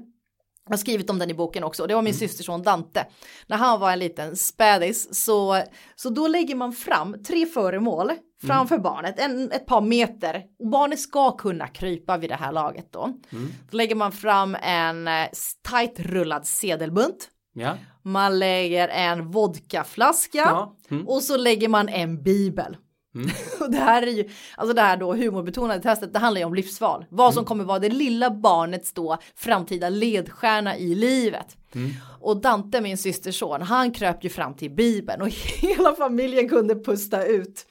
[0.65, 2.19] Jag har skrivit om den i boken också och det var min mm.
[2.19, 3.05] systerson Dante.
[3.47, 5.63] När han var en liten spädis så,
[5.95, 8.11] så då lägger man fram tre föremål
[8.43, 8.83] framför mm.
[8.83, 10.43] barnet, en, ett par meter.
[10.71, 13.03] Barnet ska kunna krypa vid det här laget då.
[13.03, 13.51] Mm.
[13.71, 15.27] Då lägger man fram en eh,
[15.69, 17.29] tight rullad sedelbunt.
[17.53, 17.77] Ja.
[18.03, 20.75] Man lägger en vodkaflaska ja.
[20.91, 21.07] mm.
[21.07, 22.77] och så lägger man en bibel.
[23.15, 23.29] Mm.
[23.59, 26.55] och det här är ju, alltså det här då humorbetonade testet, det handlar ju om
[26.55, 27.05] livsval.
[27.09, 27.47] Vad som mm.
[27.47, 31.57] kommer vara det lilla barnets då framtida ledstjärna i livet.
[31.75, 31.91] Mm.
[32.21, 35.29] Och Dante, min systerson, han kröp ju fram till Bibeln och
[35.61, 37.65] hela familjen kunde pusta ut.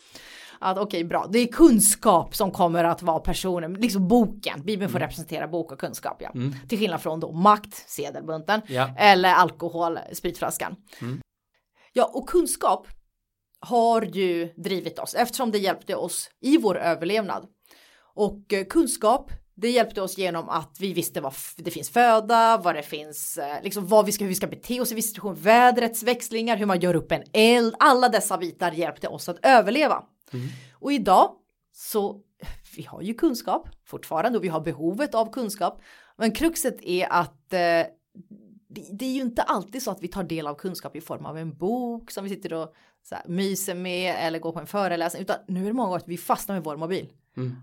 [0.59, 4.63] Att okej, okay, bra, det är kunskap som kommer att vara personen, liksom boken.
[4.65, 5.09] Bibeln får mm.
[5.09, 6.31] representera bok och kunskap, ja.
[6.35, 6.55] Mm.
[6.69, 8.91] Till skillnad från då makt, sedelbunten, ja.
[8.99, 10.77] eller alkohol, spritflaskan.
[11.93, 12.89] Ja, och kunskap
[13.65, 17.47] har ju drivit oss eftersom det hjälpte oss i vår överlevnad.
[18.15, 22.75] Och eh, kunskap, det hjälpte oss genom att vi visste vad det finns föda, vad
[22.75, 25.35] det finns, eh, liksom vad vi ska, hur vi ska bete oss i viss situation,
[25.35, 27.75] vädrets växlingar, hur man gör upp en eld.
[27.79, 30.05] Alla dessa bitar hjälpte oss att överleva.
[30.33, 30.47] Mm.
[30.75, 31.31] Och idag
[31.73, 32.21] så
[32.77, 35.83] vi har ju kunskap fortfarande och vi har behovet av kunskap.
[36.17, 37.87] Men kruxet är att eh,
[38.91, 41.39] det är ju inte alltid så att vi tar del av kunskap i form av
[41.39, 42.75] en bok som vi sitter och
[43.09, 45.99] så här, myser med eller går på en föreläsning utan nu är det många gånger
[45.99, 47.13] att vi fastnar med vår mobil.
[47.37, 47.57] Mm.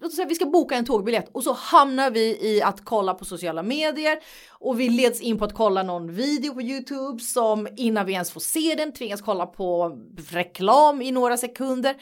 [0.00, 3.14] Låt oss säga vi ska boka en tågbiljett och så hamnar vi i att kolla
[3.14, 4.18] på sociala medier
[4.50, 8.30] och vi leds in på att kolla någon video på Youtube som innan vi ens
[8.30, 9.98] får se den tvingas kolla på
[10.30, 11.96] reklam i några sekunder.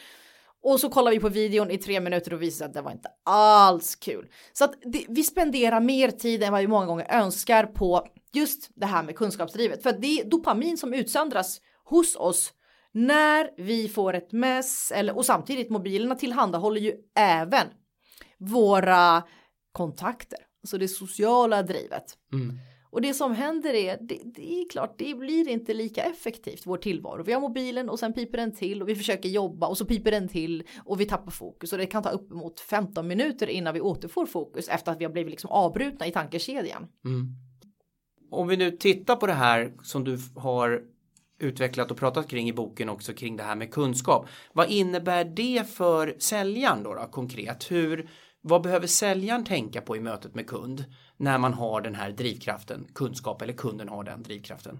[0.63, 3.09] Och så kollar vi på videon i tre minuter och visar att det var inte
[3.25, 4.27] alls kul.
[4.53, 8.69] Så att det, vi spenderar mer tid än vad vi många gånger önskar på just
[8.75, 9.83] det här med kunskapsdrivet.
[9.83, 12.53] För det är dopamin som utsöndras hos oss
[12.95, 17.67] när vi får ett mess eller och samtidigt mobilerna tillhandahåller ju även
[18.37, 19.23] våra
[19.71, 22.17] kontakter, alltså det sociala drivet.
[22.33, 22.57] Mm.
[22.91, 26.77] Och det som händer är, det, det, är klart, det blir inte lika effektivt vår
[26.77, 27.23] tillvaro.
[27.23, 30.11] Vi har mobilen och sen piper den till och vi försöker jobba och så piper
[30.11, 33.81] den till och vi tappar fokus och det kan ta uppemot 15 minuter innan vi
[33.81, 36.87] återfår fokus efter att vi har blivit liksom avbrutna i tankekedjan.
[37.05, 37.27] Mm.
[38.31, 40.94] Om vi nu tittar på det här som du har
[41.39, 44.27] utvecklat och pratat kring i boken också kring det här med kunskap.
[44.53, 47.71] Vad innebär det för säljaren då, då konkret?
[47.71, 48.09] Hur,
[48.41, 50.85] vad behöver säljaren tänka på i mötet med kund
[51.17, 54.79] när man har den här drivkraften, kunskap eller kunden har den drivkraften?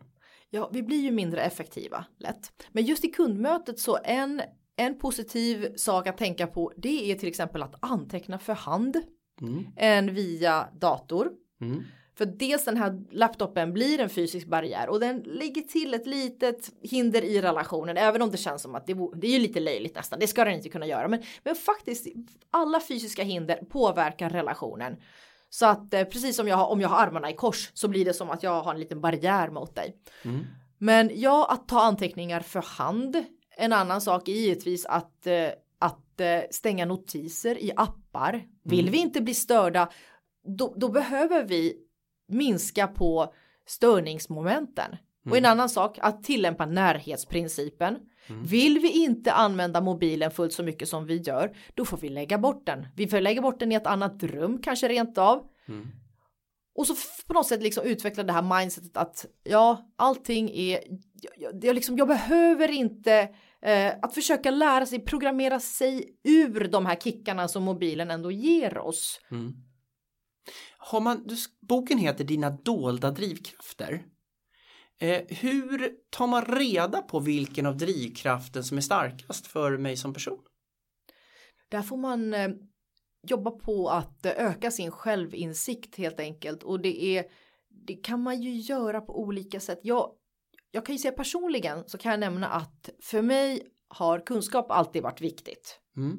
[0.49, 2.51] Ja, vi blir ju mindre effektiva lätt.
[2.71, 4.41] Men just i kundmötet så en,
[4.75, 8.97] en positiv sak att tänka på det är till exempel att anteckna för hand
[9.41, 9.65] mm.
[9.77, 11.31] än via dator.
[11.61, 11.83] Mm.
[12.17, 16.71] För dels den här laptopen blir en fysisk barriär och den lägger till ett litet
[16.81, 17.97] hinder i relationen.
[17.97, 20.19] Även om det känns som att det, det är ju lite löjligt nästan.
[20.19, 21.07] Det ska den inte kunna göra.
[21.07, 22.07] Men, men faktiskt
[22.51, 24.97] alla fysiska hinder påverkar relationen.
[25.49, 28.05] Så att eh, precis som jag har, om jag har armarna i kors så blir
[28.05, 29.95] det som att jag har en liten barriär mot dig.
[30.25, 30.45] Mm.
[30.77, 33.23] Men ja, att ta anteckningar för hand.
[33.57, 35.49] En annan sak är givetvis att, eh,
[35.79, 38.45] att eh, stänga notiser i appar.
[38.63, 38.91] Vill mm.
[38.91, 39.89] vi inte bli störda,
[40.57, 41.84] då, då behöver vi
[42.27, 43.33] minska på
[43.67, 44.91] störningsmomenten.
[45.25, 45.31] Mm.
[45.31, 47.97] Och en annan sak, att tillämpa närhetsprincipen.
[48.27, 48.43] Mm.
[48.43, 52.37] Vill vi inte använda mobilen fullt så mycket som vi gör, då får vi lägga
[52.37, 52.87] bort den.
[52.95, 55.47] Vi får lägga bort den i ett annat rum, kanske rent av.
[55.67, 55.87] Mm.
[56.75, 56.95] Och så
[57.27, 60.79] på något sätt liksom utveckla det här mindsetet att ja, allting är,
[61.37, 63.29] jag, jag, liksom, jag behöver inte
[63.61, 68.77] eh, att försöka lära sig programmera sig ur de här kickarna som mobilen ändå ger
[68.77, 69.21] oss.
[69.31, 69.53] Mm.
[70.87, 71.29] Har man,
[71.61, 74.05] boken heter Dina dolda drivkrafter.
[74.99, 80.13] Eh, hur tar man reda på vilken av drivkraften som är starkast för mig som
[80.13, 80.43] person?
[81.69, 82.49] Där får man eh,
[83.27, 87.25] jobba på att eh, öka sin självinsikt helt enkelt och det är
[87.87, 89.79] det kan man ju göra på olika sätt.
[89.83, 90.11] Jag,
[90.71, 95.03] jag kan ju säga personligen så kan jag nämna att för mig har kunskap alltid
[95.03, 95.79] varit viktigt.
[95.97, 96.17] Mm.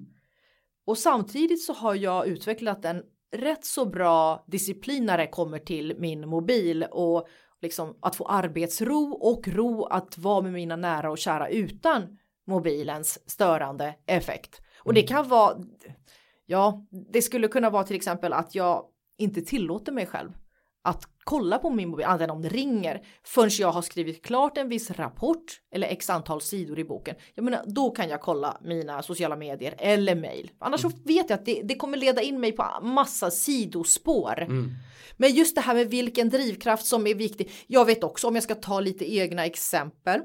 [0.86, 5.96] Och samtidigt så har jag utvecklat en rätt så bra disciplin när det kommer till
[5.98, 7.28] min mobil och
[7.62, 13.30] liksom att få arbetsro och ro att vara med mina nära och kära utan mobilens
[13.30, 14.60] störande effekt.
[14.78, 15.08] Och det mm.
[15.08, 15.56] kan vara,
[16.46, 18.84] ja, det skulle kunna vara till exempel att jag
[19.18, 20.30] inte tillåter mig själv
[20.82, 24.68] att kolla på min mobil, annat om det ringer, förrän jag har skrivit klart en
[24.68, 27.14] viss rapport eller x antal sidor i boken.
[27.34, 30.50] Jag menar, då kan jag kolla mina sociala medier eller mail.
[30.58, 30.96] Annars mm.
[30.96, 34.42] så vet jag att det, det, kommer leda in mig på massa sidospår.
[34.42, 34.70] Mm.
[35.16, 37.50] Men just det här med vilken drivkraft som är viktig.
[37.66, 40.20] Jag vet också om jag ska ta lite egna exempel.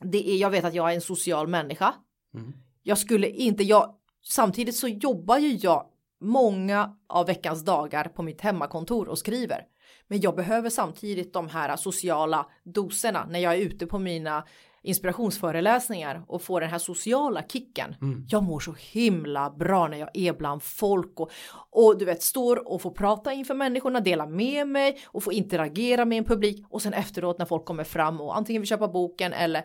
[0.00, 1.94] Det är, jag vet att jag är en social människa.
[2.34, 2.52] Mm.
[2.82, 5.86] Jag skulle inte, jag, samtidigt så jobbar ju jag
[6.20, 9.60] många av veckans dagar på mitt hemmakontor och skriver.
[10.08, 14.44] Men jag behöver samtidigt de här sociala doserna när jag är ute på mina
[14.82, 17.94] inspirationsföreläsningar och får den här sociala kicken.
[18.02, 18.26] Mm.
[18.28, 21.30] Jag mår så himla bra när jag är bland folk och,
[21.70, 26.04] och du vet står och får prata inför människorna, dela med mig och få interagera
[26.04, 29.32] med en publik och sen efteråt när folk kommer fram och antingen vill köpa boken
[29.32, 29.64] eller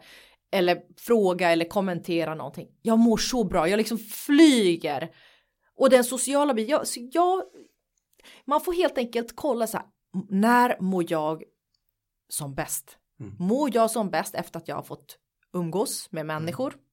[0.54, 2.68] eller fråga eller kommentera någonting.
[2.82, 5.10] Jag mår så bra, jag liksom flyger.
[5.82, 7.44] Och den sociala biten, jag, jag,
[8.46, 9.86] man får helt enkelt kolla så här,
[10.30, 11.44] när mår jag
[12.30, 12.98] som bäst?
[13.20, 13.36] Mm.
[13.40, 15.18] Mår jag som bäst efter att jag har fått
[15.54, 16.36] umgås med mm.
[16.36, 16.74] människor?
[16.74, 16.86] Mm.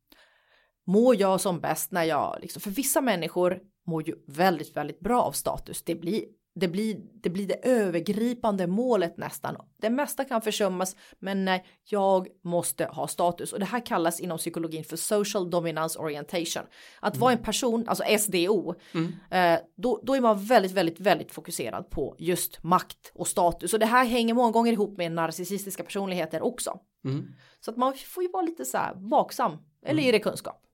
[0.87, 5.22] Mår jag som bäst när jag, liksom, för vissa människor mår ju väldigt, väldigt bra
[5.22, 5.83] av status.
[5.83, 6.24] Det blir
[6.59, 9.57] det blir, det blir det övergripande målet nästan.
[9.81, 14.38] Det mesta kan försummas, men nej, jag måste ha status och det här kallas inom
[14.38, 16.62] psykologin för social dominance orientation.
[17.01, 17.21] Att mm.
[17.21, 19.12] vara en person, alltså SDO, mm.
[19.31, 23.79] eh, då, då är man väldigt, väldigt, väldigt fokuserad på just makt och status och
[23.79, 26.81] det här hänger många gånger ihop med narcissistiska personligheter också.
[27.05, 27.27] Mm.
[27.61, 30.09] Så att man får ju vara lite så här vaksam, eller mm.
[30.09, 30.64] är det kunskap?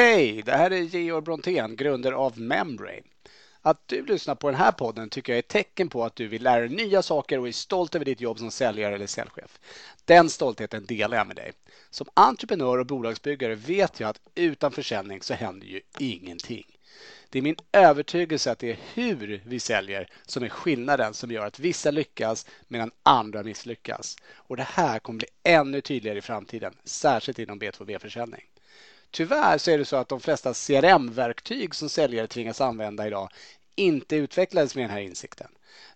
[0.00, 0.42] Hej!
[0.42, 3.02] Det här är Georg Brontén, grundare av Membrane.
[3.62, 6.26] Att du lyssnar på den här podden tycker jag är ett tecken på att du
[6.26, 9.60] vill lära dig nya saker och är stolt över ditt jobb som säljare eller säljchef.
[10.04, 11.52] Den stoltheten delar jag med dig.
[11.90, 16.66] Som entreprenör och bolagsbyggare vet jag att utan försäljning så händer ju ingenting.
[17.30, 21.46] Det är min övertygelse att det är hur vi säljer som är skillnaden som gör
[21.46, 24.16] att vissa lyckas medan andra misslyckas.
[24.34, 28.49] Och det här kommer bli ännu tydligare i framtiden, särskilt inom B2B-försäljning.
[29.10, 33.28] Tyvärr så är det så att de flesta CRM-verktyg som säljare tvingas använda idag
[33.74, 35.48] inte utvecklades med den här insikten.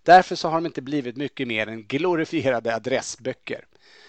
[0.03, 3.65] Därför så har de inte blivit mycket mer än glorifierade adressböcker.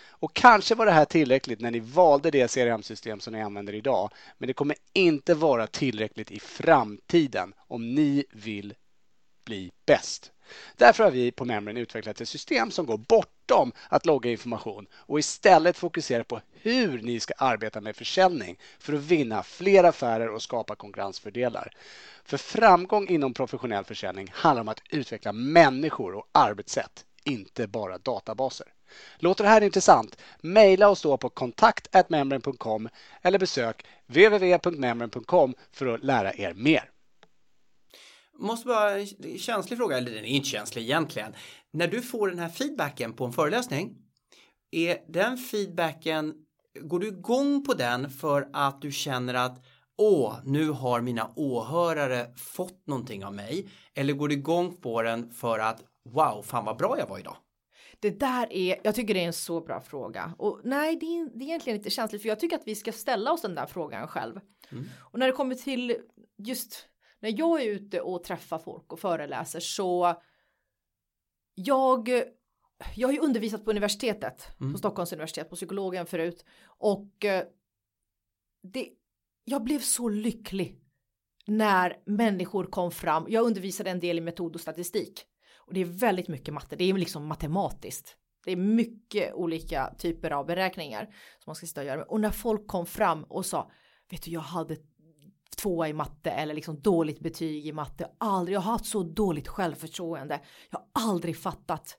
[0.10, 4.12] Och kanske var det här tillräckligt när ni valde det CRM-system som ni använder idag,
[4.38, 8.74] men det kommer inte vara tillräckligt i framtiden om ni vill
[9.46, 10.32] bli bäst.
[10.78, 15.20] Därför har vi på Membrane utvecklat ett system som går bortom att logga information och
[15.20, 20.42] istället fokuserar på hur ni ska arbeta med försäljning för att vinna fler affärer och
[20.42, 21.72] skapa konkurrensfördelar.
[22.26, 28.68] För framgång inom professionell försäljning handlar om att utveckla människor och arbetssätt, inte bara databaser.
[29.18, 30.18] Låter det här intressant?
[30.42, 32.90] Maila oss då på kontakt.membrane.com
[33.22, 36.90] eller besök www.membrane.com för att lära er mer.
[38.40, 39.06] Måste bara,
[39.38, 41.34] känslig fråga, eller den är inte känslig egentligen.
[41.74, 43.98] När du får den här feedbacken på en föreläsning,
[44.72, 46.34] är den feedbacken,
[46.82, 49.66] går du igång på den för att du känner att
[49.98, 53.70] åh, nu har mina åhörare fått någonting av mig?
[53.94, 57.38] Eller går du igång på den för att wow, fan vad bra jag var idag?
[58.00, 60.34] Det där är, jag tycker det är en så bra fråga.
[60.38, 62.92] Och nej, det är, det är egentligen lite känsligt för jag tycker att vi ska
[62.92, 64.40] ställa oss den där frågan själv.
[64.72, 64.86] Mm.
[65.00, 65.98] Och när det kommer till
[66.38, 66.88] just
[67.20, 70.22] när jag är ute och träffar folk och föreläser så
[71.56, 72.10] jag
[72.96, 74.74] jag har ju undervisat på universitetet, mm.
[74.74, 76.46] på Stockholms universitet, på psykologen förut.
[76.66, 77.44] Och eh,
[78.64, 78.90] det,
[79.44, 80.82] jag blev så lycklig
[81.46, 83.26] när människor kom fram.
[83.30, 85.26] Jag undervisade en del i metod och statistik.
[85.58, 88.18] Och det är väldigt mycket matte, det är liksom matematiskt.
[88.46, 92.04] Det är mycket olika typer av beräkningar som man ska sitta och göra.
[92.04, 93.72] Och när folk kom fram och sa,
[94.10, 94.78] vet du jag hade
[95.56, 98.08] tvåa i matte eller liksom dåligt betyg i matte.
[98.18, 100.40] Aldrig, jag har haft så dåligt självförtroende.
[100.70, 101.98] Jag har aldrig fattat.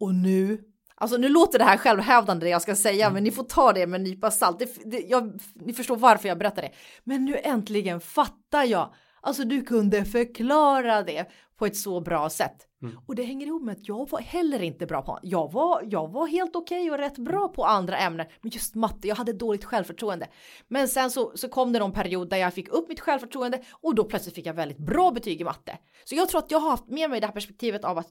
[0.00, 0.60] Och nu,
[0.94, 3.14] alltså nu låter det här självhävdande det jag ska säga, mm.
[3.14, 4.58] men ni får ta det med en nypa salt.
[4.58, 6.72] Det, det, jag, ni förstår varför jag berättar det.
[7.04, 8.94] Men nu äntligen fattar jag.
[9.20, 11.30] Alltså du kunde förklara det
[11.62, 12.66] på ett så bra sätt.
[12.82, 12.98] Mm.
[13.06, 16.08] Och det hänger ihop med att jag var heller inte bra på, jag var, jag
[16.08, 19.32] var helt okej okay och rätt bra på andra ämnen, men just matte, jag hade
[19.32, 20.28] dåligt självförtroende.
[20.68, 23.94] Men sen så, så kom det någon period där jag fick upp mitt självförtroende och
[23.94, 25.78] då plötsligt fick jag väldigt bra betyg i matte.
[26.04, 28.08] Så jag tror att jag har haft med mig det här perspektivet av att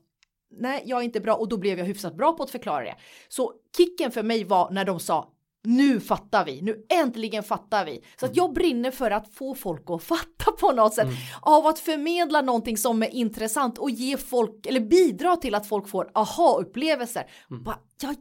[0.51, 2.95] nej, jag är inte bra och då blev jag hyfsat bra på att förklara det.
[3.29, 5.33] Så kicken för mig var när de sa
[5.63, 8.03] nu fattar vi, nu äntligen fattar vi.
[8.19, 11.03] Så att jag brinner för att få folk att fatta på något sätt.
[11.03, 11.17] Mm.
[11.41, 15.89] Av att förmedla någonting som är intressant och ge folk, eller bidra till att folk
[15.89, 17.31] får aha-upplevelser.
[17.51, 17.63] Mm.
[18.01, 18.15] ja,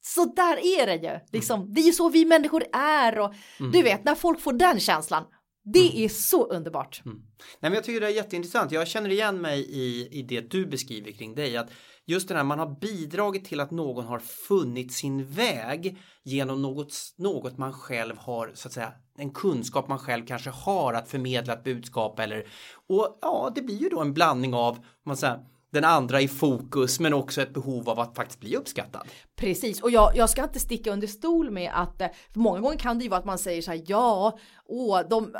[0.00, 1.20] så där är det ju.
[1.32, 1.74] Liksom, mm.
[1.74, 3.72] Det är ju så vi människor är och mm.
[3.72, 5.24] du vet när folk får den känslan.
[5.72, 6.04] Det mm.
[6.04, 7.02] är så underbart.
[7.06, 7.18] Mm.
[7.18, 7.26] Nej,
[7.60, 8.72] men jag tycker det är jätteintressant.
[8.72, 11.56] Jag känner igen mig i, i det du beskriver kring dig.
[11.56, 11.70] Att
[12.06, 16.94] just det här man har bidragit till att någon har funnit sin väg genom något,
[17.16, 21.52] något man själv har så att säga en kunskap man själv kanske har att förmedla
[21.52, 22.46] ett budskap eller
[22.86, 27.00] och ja det blir ju då en blandning av man säger den andra i fokus
[27.00, 29.08] men också ett behov av att faktiskt bli uppskattad.
[29.36, 32.98] Precis och jag, jag ska inte sticka under stol med att eh, många gånger kan
[32.98, 35.36] det ju vara att man säger så här ja, åh, de,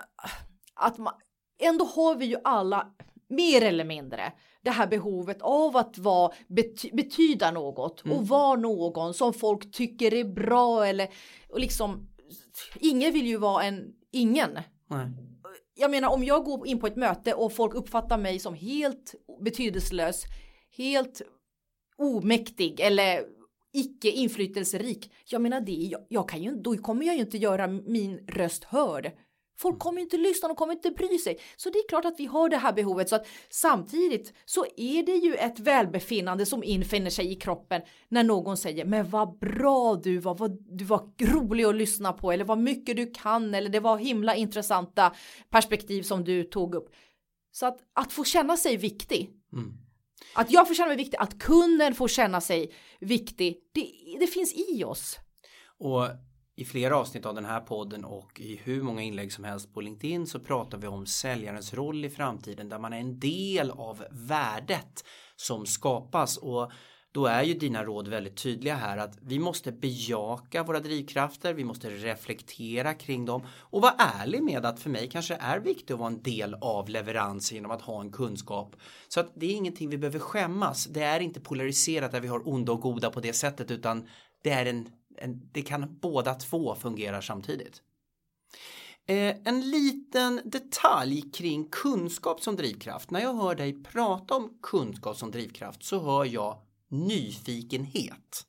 [0.75, 1.15] att man,
[1.63, 2.87] ändå har vi ju alla
[3.29, 8.17] mer eller mindre det här behovet av att vara, bety, betyda något mm.
[8.17, 11.09] och vara någon som folk tycker är bra eller
[11.49, 12.09] och liksom
[12.75, 14.59] ingen vill ju vara en ingen.
[14.87, 15.28] Nej.
[15.81, 19.15] Jag menar om jag går in på ett möte och folk uppfattar mig som helt
[19.41, 20.25] betydelselös,
[20.77, 21.23] helt
[21.97, 23.25] omäktig eller
[23.73, 25.13] icke inflytelserik.
[25.31, 28.65] Jag menar det, jag, jag kan ju, då kommer jag ju inte göra min röst
[28.65, 29.13] hörd.
[29.59, 31.39] Folk kommer inte lyssna, de kommer inte bry sig.
[31.57, 33.09] Så det är klart att vi har det här behovet.
[33.09, 38.25] Så att samtidigt så är det ju ett välbefinnande som infinner sig i kroppen när
[38.25, 42.45] någon säger men vad bra du var, vad, du var rolig att lyssna på eller
[42.45, 45.15] vad mycket du kan eller det var himla intressanta
[45.51, 46.95] perspektiv som du tog upp.
[47.53, 49.31] Så att, att få känna sig viktig.
[49.53, 49.73] Mm.
[50.35, 53.59] Att jag får känna mig viktig, att kunden får känna sig viktig.
[53.73, 55.19] Det, det finns i oss.
[55.79, 56.05] Och
[56.59, 59.81] i flera avsnitt av den här podden och i hur många inlägg som helst på
[59.81, 64.05] LinkedIn så pratar vi om säljarens roll i framtiden där man är en del av
[64.11, 65.05] värdet
[65.37, 66.71] som skapas och
[67.13, 71.65] då är ju dina råd väldigt tydliga här att vi måste bejaka våra drivkrafter, vi
[71.65, 75.99] måste reflektera kring dem och vara ärlig med att för mig kanske är viktigt att
[75.99, 78.77] vara en del av leverans genom att ha en kunskap.
[79.09, 80.85] Så att det är ingenting vi behöver skämmas.
[80.85, 84.09] Det är inte polariserat där vi har onda och goda på det sättet utan
[84.43, 84.89] det är en,
[85.27, 87.83] det kan båda två fungera samtidigt.
[89.07, 93.11] Eh, en liten detalj kring kunskap som drivkraft.
[93.11, 98.48] När jag hör dig prata om kunskap som drivkraft så hör jag nyfikenhet.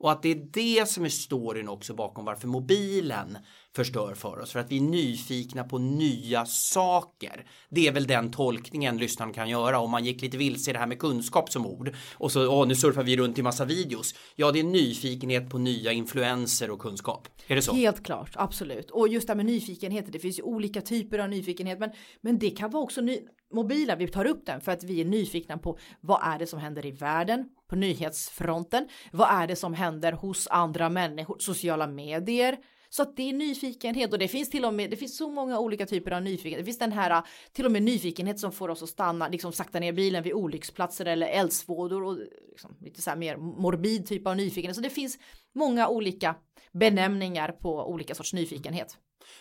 [0.00, 3.38] Och att det är det som är storyn också bakom varför mobilen
[3.76, 4.52] förstör för oss.
[4.52, 7.46] För att vi är nyfikna på nya saker.
[7.68, 10.78] Det är väl den tolkningen lyssnaren kan göra om man gick lite vilse i det
[10.78, 11.94] här med kunskap som ord.
[12.14, 14.14] Och så, åh, nu surfar vi runt i massa videos.
[14.36, 17.28] Ja, det är nyfikenhet på nya influenser och kunskap.
[17.46, 17.72] Är det så?
[17.72, 18.90] Helt klart, absolut.
[18.90, 21.78] Och just det här med nyfikenhet, det finns ju olika typer av nyfikenhet.
[21.78, 23.18] Men, men det kan vara också ny
[23.54, 26.60] mobilen, vi tar upp den för att vi är nyfikna på vad är det som
[26.60, 28.88] händer i världen på nyhetsfronten?
[29.12, 32.58] Vad är det som händer hos andra människor, sociala medier?
[32.92, 35.58] Så att det är nyfikenhet och det finns till och med, det finns så många
[35.58, 36.58] olika typer av nyfikenhet.
[36.58, 39.80] Det finns den här till och med nyfikenhet som får oss att stanna, liksom sakta
[39.80, 42.18] ner bilen vid olycksplatser eller eldsvådor och
[42.50, 44.76] liksom, lite så här mer morbid typ av nyfikenhet.
[44.76, 45.18] Så det finns
[45.54, 46.36] många olika
[46.72, 48.96] benämningar på olika sorts nyfikenhet.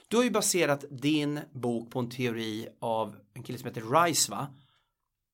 [0.08, 4.32] Du har ju baserat din bok på en teori av en kille som heter Rice
[4.32, 4.48] va?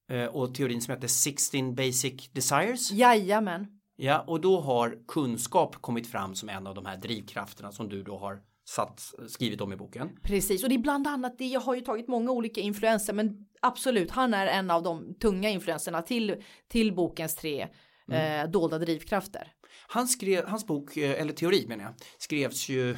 [0.09, 2.91] Eh, och teorin som heter 16 Basic Desires.
[2.91, 3.67] Jajamän.
[3.95, 8.03] Ja, och då har kunskap kommit fram som en av de här drivkrafterna som du
[8.03, 10.09] då har satt, skrivit om i boken.
[10.23, 11.45] Precis, och det är bland annat det.
[11.45, 15.49] Jag har ju tagit många olika influenser, men absolut, han är en av de tunga
[15.49, 17.67] influenserna till, till bokens tre
[18.07, 18.41] mm.
[18.41, 19.51] eh, dolda drivkrafter.
[19.87, 22.95] Han skrev, hans bok, eh, eller teori menar jag, skrevs ju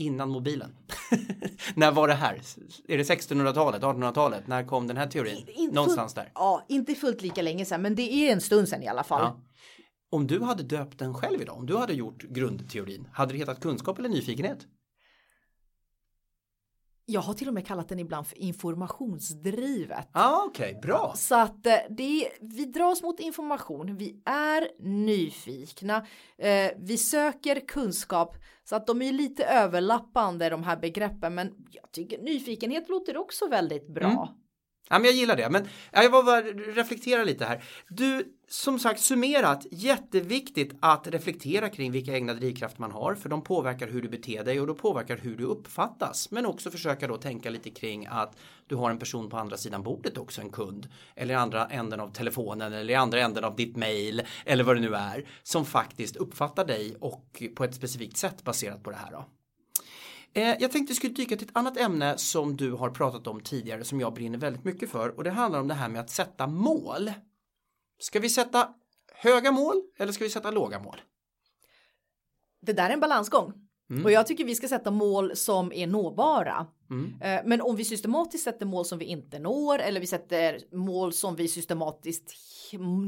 [0.00, 0.76] innan mobilen.
[1.74, 2.40] när var det här?
[2.88, 4.46] Är det 1600-talet, 1800-talet?
[4.46, 5.46] När kom den här teorin?
[5.48, 6.32] In, Någonstans fullt, där.
[6.34, 9.22] Ja, inte fullt lika länge sedan, men det är en stund sedan i alla fall.
[9.22, 9.40] Ja.
[10.12, 13.60] Om du hade döpt den själv idag, om du hade gjort grundteorin, hade det hetat
[13.60, 14.58] kunskap eller nyfikenhet?
[17.06, 20.08] Jag har till och med kallat den ibland för informationsdrivet.
[20.12, 21.12] Ah, Okej, okay, bra.
[21.16, 26.06] Så att eh, det, vi dras mot information, vi är nyfikna,
[26.38, 31.92] eh, vi söker kunskap så att de är lite överlappande de här begreppen men jag
[31.92, 34.10] tycker nyfikenhet låter också väldigt bra.
[34.10, 34.28] Mm.
[34.92, 37.64] Ja, men jag gillar det, men jag var bara reflektera lite här.
[37.88, 43.42] Du, som sagt summerat, jätteviktigt att reflektera kring vilka egna drivkrafter man har, för de
[43.42, 46.30] påverkar hur du beter dig och de påverkar hur du uppfattas.
[46.30, 48.36] Men också försöka då tänka lite kring att
[48.66, 52.00] du har en person på andra sidan bordet också, en kund, eller i andra änden
[52.00, 55.66] av telefonen eller i andra änden av ditt mail eller vad det nu är, som
[55.66, 59.24] faktiskt uppfattar dig och på ett specifikt sätt baserat på det här då.
[60.34, 63.84] Eh, jag tänkte skulle dyka till ett annat ämne som du har pratat om tidigare
[63.84, 66.46] som jag brinner väldigt mycket för och det handlar om det här med att sätta
[66.46, 67.12] mål.
[67.98, 68.68] Ska vi sätta
[69.14, 71.00] höga mål eller ska vi sätta låga mål?
[72.62, 73.52] Det där är en balansgång.
[73.90, 74.04] Mm.
[74.04, 76.66] Och jag tycker vi ska sätta mål som är nåbara.
[76.90, 77.22] Mm.
[77.22, 81.12] Eh, men om vi systematiskt sätter mål som vi inte når eller vi sätter mål
[81.12, 82.34] som vi systematiskt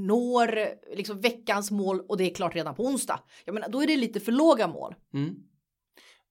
[0.07, 3.21] når, liksom veckans mål och det är klart redan på onsdag.
[3.45, 4.95] Jag menar, då är det lite för låga mål.
[5.15, 5.35] Mm.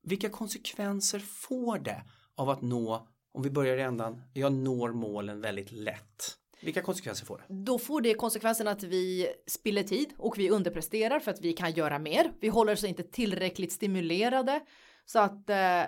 [0.03, 2.03] Vilka konsekvenser får det
[2.35, 6.37] av att nå, om vi börjar i ändan, jag når målen väldigt lätt.
[6.61, 7.53] Vilka konsekvenser får det?
[7.53, 11.71] Då får det konsekvensen att vi spiller tid och vi underpresterar för att vi kan
[11.71, 12.31] göra mer.
[12.41, 14.61] Vi håller oss inte tillräckligt stimulerade
[15.05, 15.83] så att eh,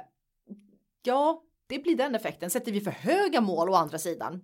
[1.03, 2.49] ja, det blir den effekten.
[2.49, 4.43] Sätter vi för höga mål å andra sidan,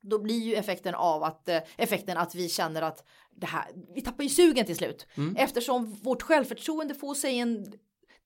[0.00, 4.00] då blir ju effekten av att eh, effekten att vi känner att det här, vi
[4.00, 5.36] tappar ju sugen till slut mm.
[5.36, 7.72] eftersom vårt självförtroende får sig en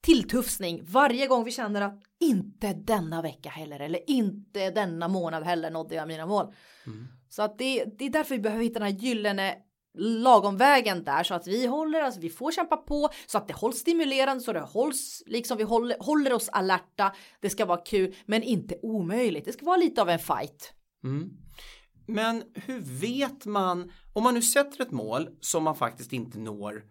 [0.01, 5.71] tilltufsning varje gång vi känner att inte denna vecka heller eller inte denna månad heller
[5.71, 6.55] nådde jag mina mål.
[6.87, 7.07] Mm.
[7.29, 9.57] Så att det, det är därför vi behöver hitta den här gyllene
[9.99, 13.79] lagomvägen där så att vi håller, alltså vi får kämpa på så att det hålls
[13.79, 17.13] stimulerande så det hålls liksom vi håller, håller oss alerta.
[17.41, 19.45] Det ska vara kul men inte omöjligt.
[19.45, 20.73] Det ska vara lite av en fight.
[21.05, 21.31] Mm.
[22.07, 26.85] Men hur vet man om man nu sätter ett mål som man faktiskt inte når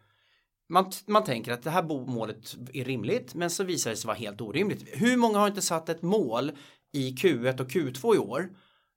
[0.69, 4.17] man, man tänker att det här målet är rimligt men så visar det sig vara
[4.17, 4.83] helt orimligt.
[4.87, 6.51] Hur många har inte satt ett mål
[6.91, 8.49] i Q1 och Q2 i år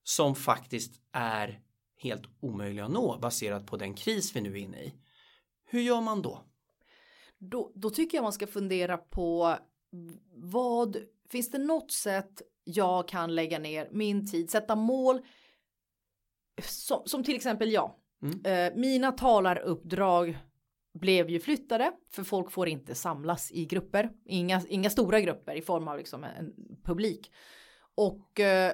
[0.05, 1.61] som faktiskt är
[1.97, 4.95] helt omöjliga att nå baserat på den kris vi nu är inne i.
[5.65, 6.45] Hur gör man då?
[7.39, 9.57] Då, då tycker jag man ska fundera på
[10.35, 10.97] vad
[11.31, 15.21] finns det något sätt jag kan lägga ner min tid, sätta mål
[16.63, 17.95] som, som till exempel jag.
[18.23, 18.45] Mm.
[18.45, 20.39] Eh, mina talaruppdrag
[20.95, 25.63] blev ju flyttade för folk får inte samlas i grupper, inga, inga stora grupper i
[25.63, 26.53] form av liksom en
[26.85, 27.33] publik.
[27.95, 28.73] Och eh,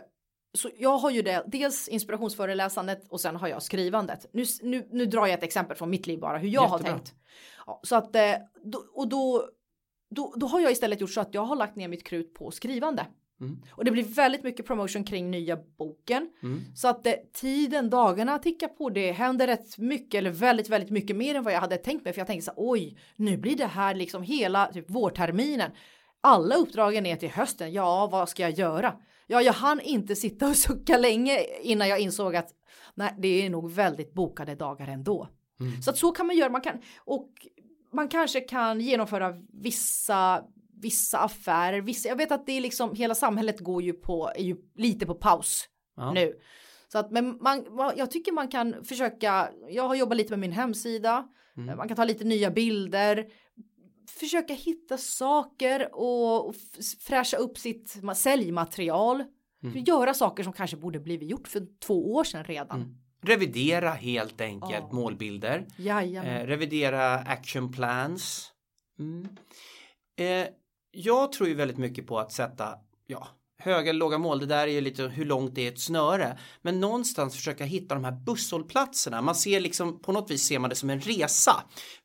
[0.55, 4.27] så jag har ju det, dels inspirationsföreläsandet och sen har jag skrivandet.
[4.33, 6.91] Nu, nu, nu drar jag ett exempel från mitt liv bara hur jag Jättebra.
[6.91, 7.15] har tänkt.
[7.67, 9.49] Ja, så att, eh, då, och då,
[10.11, 12.51] då, då har jag istället gjort så att jag har lagt ner mitt krut på
[12.51, 13.07] skrivande.
[13.41, 13.59] Mm.
[13.71, 16.31] Och det blir väldigt mycket promotion kring nya boken.
[16.43, 16.61] Mm.
[16.75, 18.91] Så att det, tiden, dagarna tickar på.
[18.91, 22.13] Det händer rätt mycket eller väldigt, väldigt mycket mer än vad jag hade tänkt mig.
[22.13, 25.71] För jag tänkte så oj, nu blir det här liksom hela typ, vårterminen.
[26.21, 27.73] Alla uppdragen är till hösten.
[27.73, 28.95] Ja, vad ska jag göra?
[29.27, 32.49] Ja, jag hann inte sitta och sucka länge innan jag insåg att
[32.95, 35.29] nej, det är nog väldigt bokade dagar ändå.
[35.61, 35.83] Mm.
[35.83, 36.51] Så att så kan man göra.
[36.51, 37.31] Man kan och
[37.93, 40.45] man kanske kan genomföra vissa
[40.81, 44.43] vissa affärer, vissa, jag vet att det är liksom hela samhället går ju på, är
[44.43, 45.65] ju lite på paus
[45.97, 46.13] ja.
[46.13, 46.35] nu.
[46.93, 47.65] Så att men man,
[47.97, 51.77] jag tycker man kan försöka, jag har jobbat lite med min hemsida, mm.
[51.77, 53.27] man kan ta lite nya bilder,
[54.09, 56.55] försöka hitta saker och, och
[57.01, 59.25] fräscha upp sitt säljmaterial.
[59.63, 59.85] Mm.
[59.85, 62.81] Göra saker som kanske borde blivit gjort för två år sedan redan.
[62.81, 62.95] Mm.
[63.23, 64.93] Revidera helt enkelt ja.
[64.93, 65.67] målbilder.
[65.79, 68.53] Eh, revidera action plans.
[68.99, 69.29] Mm.
[70.17, 70.49] Eh,
[70.91, 72.75] jag tror ju väldigt mycket på att sätta,
[73.07, 73.29] ja,
[73.59, 76.39] höga eller låga mål, det där är ju lite hur långt det är ett snöre.
[76.63, 79.23] Men någonstans försöka hitta de här busshållplatserna.
[79.23, 81.65] Man ser liksom, på något vis ser man det som en resa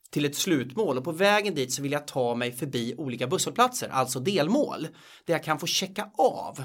[0.09, 3.89] till ett slutmål och på vägen dit så vill jag ta mig förbi olika busshållplatser,
[3.89, 4.87] alltså delmål,
[5.25, 6.63] där jag kan få checka av.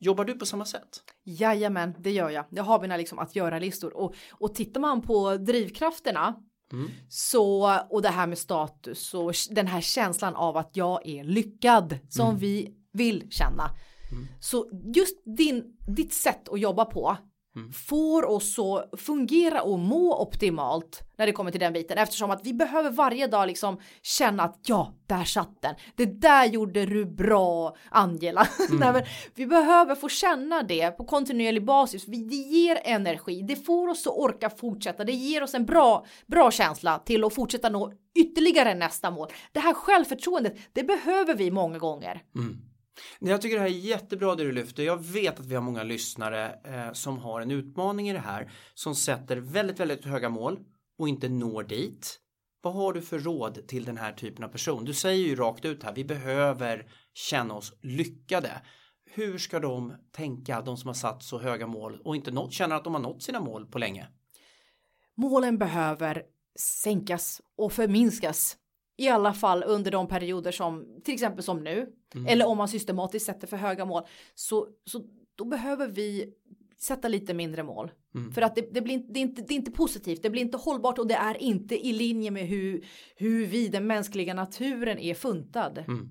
[0.00, 1.00] Jobbar du på samma sätt?
[1.24, 2.44] Jajamän, det gör jag.
[2.50, 6.36] Jag har mina liksom att göra-listor och, och tittar man på drivkrafterna
[6.72, 6.90] Mm.
[7.08, 11.98] Så, och det här med status och den här känslan av att jag är lyckad
[12.08, 12.38] som Mm.
[12.40, 13.70] vi vill känna.
[14.12, 14.26] Mm.
[14.40, 17.16] Så just din, ditt sätt att jobba på
[17.56, 17.72] Mm.
[17.72, 22.46] får oss att fungera och må optimalt när det kommer till den biten eftersom att
[22.46, 25.74] vi behöver varje dag liksom känna att ja, där satt den.
[25.96, 28.48] Det där gjorde du bra Angela.
[28.70, 29.02] Nej, men
[29.34, 32.04] vi behöver få känna det på kontinuerlig basis.
[32.06, 36.50] Det ger energi, det får oss att orka fortsätta, det ger oss en bra, bra
[36.50, 39.28] känsla till att fortsätta nå ytterligare nästa mål.
[39.52, 42.22] Det här självförtroendet, det behöver vi många gånger.
[42.34, 42.71] Mm.
[43.18, 44.82] Jag tycker det här är jättebra det du lyfter.
[44.82, 48.52] Jag vet att vi har många lyssnare eh, som har en utmaning i det här.
[48.74, 50.58] Som sätter väldigt, väldigt höga mål
[50.98, 52.18] och inte når dit.
[52.62, 54.84] Vad har du för råd till den här typen av person?
[54.84, 58.62] Du säger ju rakt ut här, vi behöver känna oss lyckade.
[59.10, 62.76] Hur ska de tänka, de som har satt så höga mål och inte nått, känner
[62.76, 64.06] att de har nått sina mål på länge?
[65.16, 66.22] Målen behöver
[66.58, 68.56] sänkas och förminskas.
[69.02, 71.92] I alla fall under de perioder som till exempel som nu.
[72.28, 74.02] Eller om man systematiskt sätter för höga mål.
[74.34, 75.02] Så, så
[75.34, 76.32] då behöver vi
[76.78, 77.90] sätta lite mindre mål.
[78.14, 78.32] Mm.
[78.32, 80.42] För att det, det, blir inte, det, är inte, det är inte positivt, det blir
[80.42, 82.84] inte hållbart och det är inte i linje med hur,
[83.16, 85.78] hur vi, den mänskliga naturen, är funtad.
[85.78, 86.08] Mm.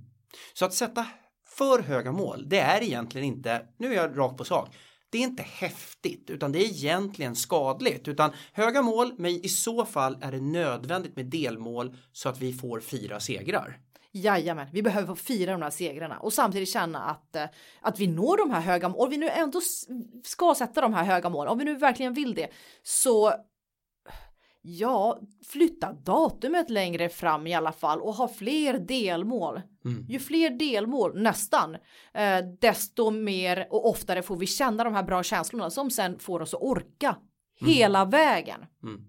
[0.54, 1.06] Så att sätta
[1.48, 4.76] för höga mål, det är egentligen inte, nu är jag rakt på sak,
[5.12, 9.86] det är inte häftigt utan det är egentligen skadligt utan höga mål men i så
[9.86, 13.80] fall är det nödvändigt med delmål så att vi får fira segrar.
[14.12, 17.45] Jajamän, vi behöver få fira de här segrarna och samtidigt känna att, eh,
[17.82, 19.03] att vi når de här höga målen.
[19.03, 19.62] Om vi nu ändå
[20.24, 22.47] ska sätta de här höga målen, om vi nu verkligen vill det,
[22.84, 23.34] så
[24.62, 29.62] ja, flytta datumet längre fram i alla fall och ha fler delmål.
[29.86, 30.05] Mm.
[30.09, 31.76] Ju fler delmål, nästan,
[32.14, 36.41] eh, desto mer och oftare får vi känna de här bra känslorna som sen får
[36.41, 37.18] oss att orka
[37.59, 38.66] hela vägen.
[38.84, 39.01] Mm.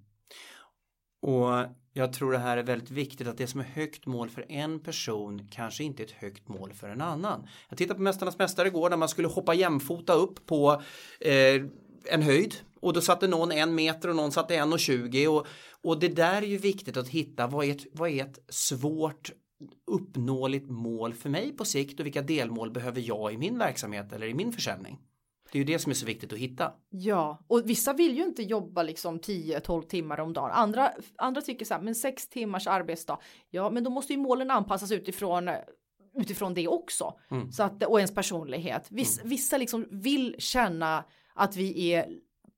[1.22, 4.52] Och jag tror det här är väldigt viktigt att det som är högt mål för
[4.52, 7.48] en person kanske inte är ett högt mål för en annan.
[7.68, 10.82] Jag tittade på Mästarnas Mästare igår där man skulle hoppa jämfota upp på
[11.20, 11.62] eh,
[12.10, 15.46] en höjd och då satte någon en meter och någon satte en och tjugo och,
[15.82, 19.30] och det där är ju viktigt att hitta vad är, ett, vad är ett svårt
[19.86, 24.26] uppnåeligt mål för mig på sikt och vilka delmål behöver jag i min verksamhet eller
[24.26, 24.98] i min försäljning.
[25.52, 26.72] Det är ju det som är så viktigt att hitta.
[26.90, 30.50] Ja, och vissa vill ju inte jobba liksom 10-12 timmar om dagen.
[30.50, 33.18] Andra, andra tycker så här, men sex timmars arbetsdag.
[33.50, 35.50] Ja, men då måste ju målen anpassas utifrån
[36.14, 37.14] utifrån det också.
[37.30, 37.52] Mm.
[37.52, 38.86] Så att, och ens personlighet.
[38.90, 41.04] Viss, Vissa liksom vill känna
[41.34, 42.08] att vi är,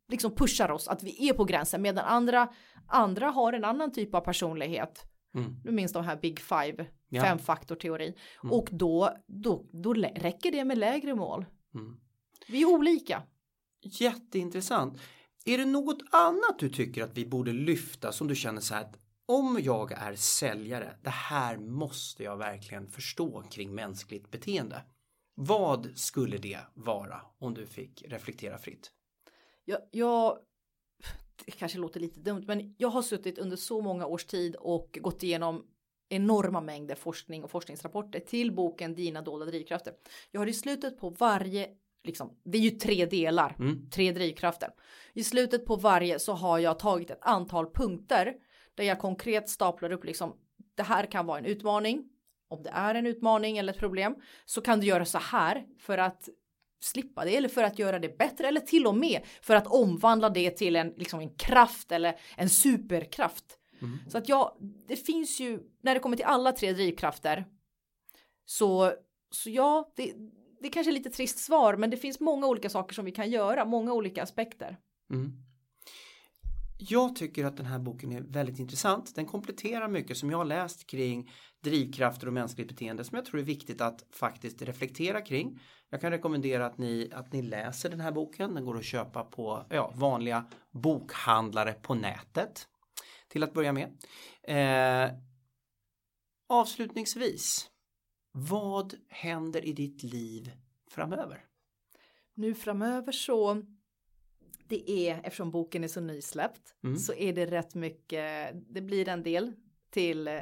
[0.09, 1.83] liksom pushar oss, att vi är på gränsen.
[1.83, 2.49] Medan andra,
[2.89, 5.05] andra har en annan typ av personlighet.
[5.35, 5.61] Mm.
[5.65, 7.23] Du minns de här Big Five, Ja.
[7.23, 8.15] femfaktorteorin.
[8.43, 8.53] Mm.
[8.53, 11.47] Och då, då, då räcker det med lägre mål.
[11.75, 11.97] Mm.
[12.49, 13.23] Vi är olika.
[13.83, 15.01] Jätteintressant.
[15.45, 18.81] Är det något annat du tycker att vi borde lyfta som du känner så här
[18.81, 24.83] att om jag är säljare, det här måste jag verkligen förstå kring mänskligt beteende.
[25.35, 28.91] Vad skulle det vara om du fick reflektera fritt?
[29.65, 30.39] Jag, jag,
[31.45, 34.99] det kanske låter lite dumt, men jag har suttit under så många års tid och
[35.03, 35.67] gått igenom
[36.09, 39.95] enorma mängder forskning och forskningsrapporter till boken Dina dolda drivkrafter.
[40.31, 41.69] Jag har i slutet på varje,
[42.05, 43.91] liksom, det är ju tre delar, Mm.
[43.91, 44.71] tre drivkrafter.
[45.13, 48.35] I slutet på varje så har jag tagit ett antal punkter
[48.75, 50.37] där jag konkret staplar upp liksom,
[50.75, 52.11] det här kan vara en utmaning.
[52.49, 55.99] Om det är en utmaning eller ett problem så kan du göra så här för
[55.99, 56.29] att
[56.85, 60.31] slippa det eller för att göra det bättre eller till och med för att omvandla
[60.31, 63.59] det till en, liksom en kraft eller en superkraft.
[63.83, 63.99] Mm.
[64.09, 64.59] Så att ja,
[64.89, 67.47] det finns ju, när det kommer till alla tre drivkrafter
[68.45, 68.93] så,
[69.31, 70.13] så ja, det,
[70.61, 73.31] det kanske är lite trist svar, men det finns många olika saker som vi kan
[73.31, 74.77] göra, många olika aspekter.
[75.11, 75.33] Mm.
[76.79, 79.15] Jag tycker att den här boken är väldigt intressant.
[79.15, 81.31] Den kompletterar mycket som jag har läst kring
[81.65, 85.61] drivkrafter och mänskligt beteende som jag tror är viktigt att faktiskt reflektera kring.
[85.95, 88.55] Jag kan rekommendera att ni, att ni läser den här boken.
[88.55, 92.69] Den går att köpa på ja, vanliga bokhandlare på nätet.
[93.29, 93.97] Till att börja med.
[94.43, 95.17] Eh,
[96.47, 97.71] avslutningsvis.
[98.33, 100.53] Vad händer i ditt liv
[100.91, 101.45] framöver?
[102.35, 103.63] Nu framöver så
[104.69, 106.97] det är, eftersom boken är så nysläppt, Mm.
[106.97, 109.53] så är det rätt mycket, det blir en del
[109.91, 110.41] till eh,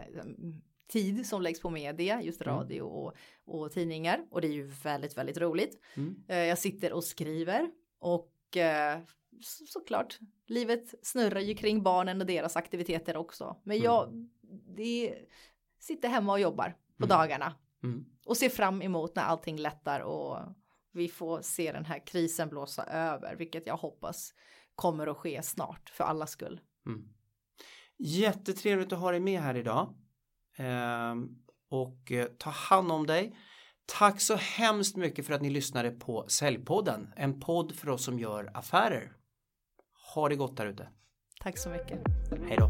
[0.92, 2.54] tid som läggs på media, just Mm.
[2.54, 3.12] radio och,
[3.44, 4.26] och tidningar.
[4.30, 5.80] Och det är ju väldigt, väldigt roligt.
[5.94, 6.16] Mm.
[6.28, 9.00] Eh, Jag sitter och skriver och eh,
[9.40, 13.56] så, såklart, livet snurrar ju kring barnen och deras aktiviteter också.
[13.62, 13.84] Men Mm.
[13.84, 14.28] jag
[14.76, 15.18] det,
[15.80, 17.08] sitter hemma och jobbar på Mm.
[17.08, 18.04] dagarna Mm.
[18.26, 20.38] och ser fram emot när allting lättar och
[20.92, 24.34] vi får se den här krisen blåsa över, vilket jag hoppas
[24.74, 26.60] kommer att ske snart för alla skull.
[26.86, 27.08] Mm.
[27.98, 29.94] Jättetrevligt att ha dig med här idag.
[30.56, 31.28] Ehm,
[31.70, 33.36] och eh, ta hand om dig.
[33.86, 38.18] Tack så hemskt mycket för att ni lyssnade på Säljpodden, en podd för oss som
[38.18, 39.12] gör affärer.
[40.14, 40.88] Ha det gott där ute.
[41.40, 42.00] Tack så mycket.
[42.48, 42.68] Hej då.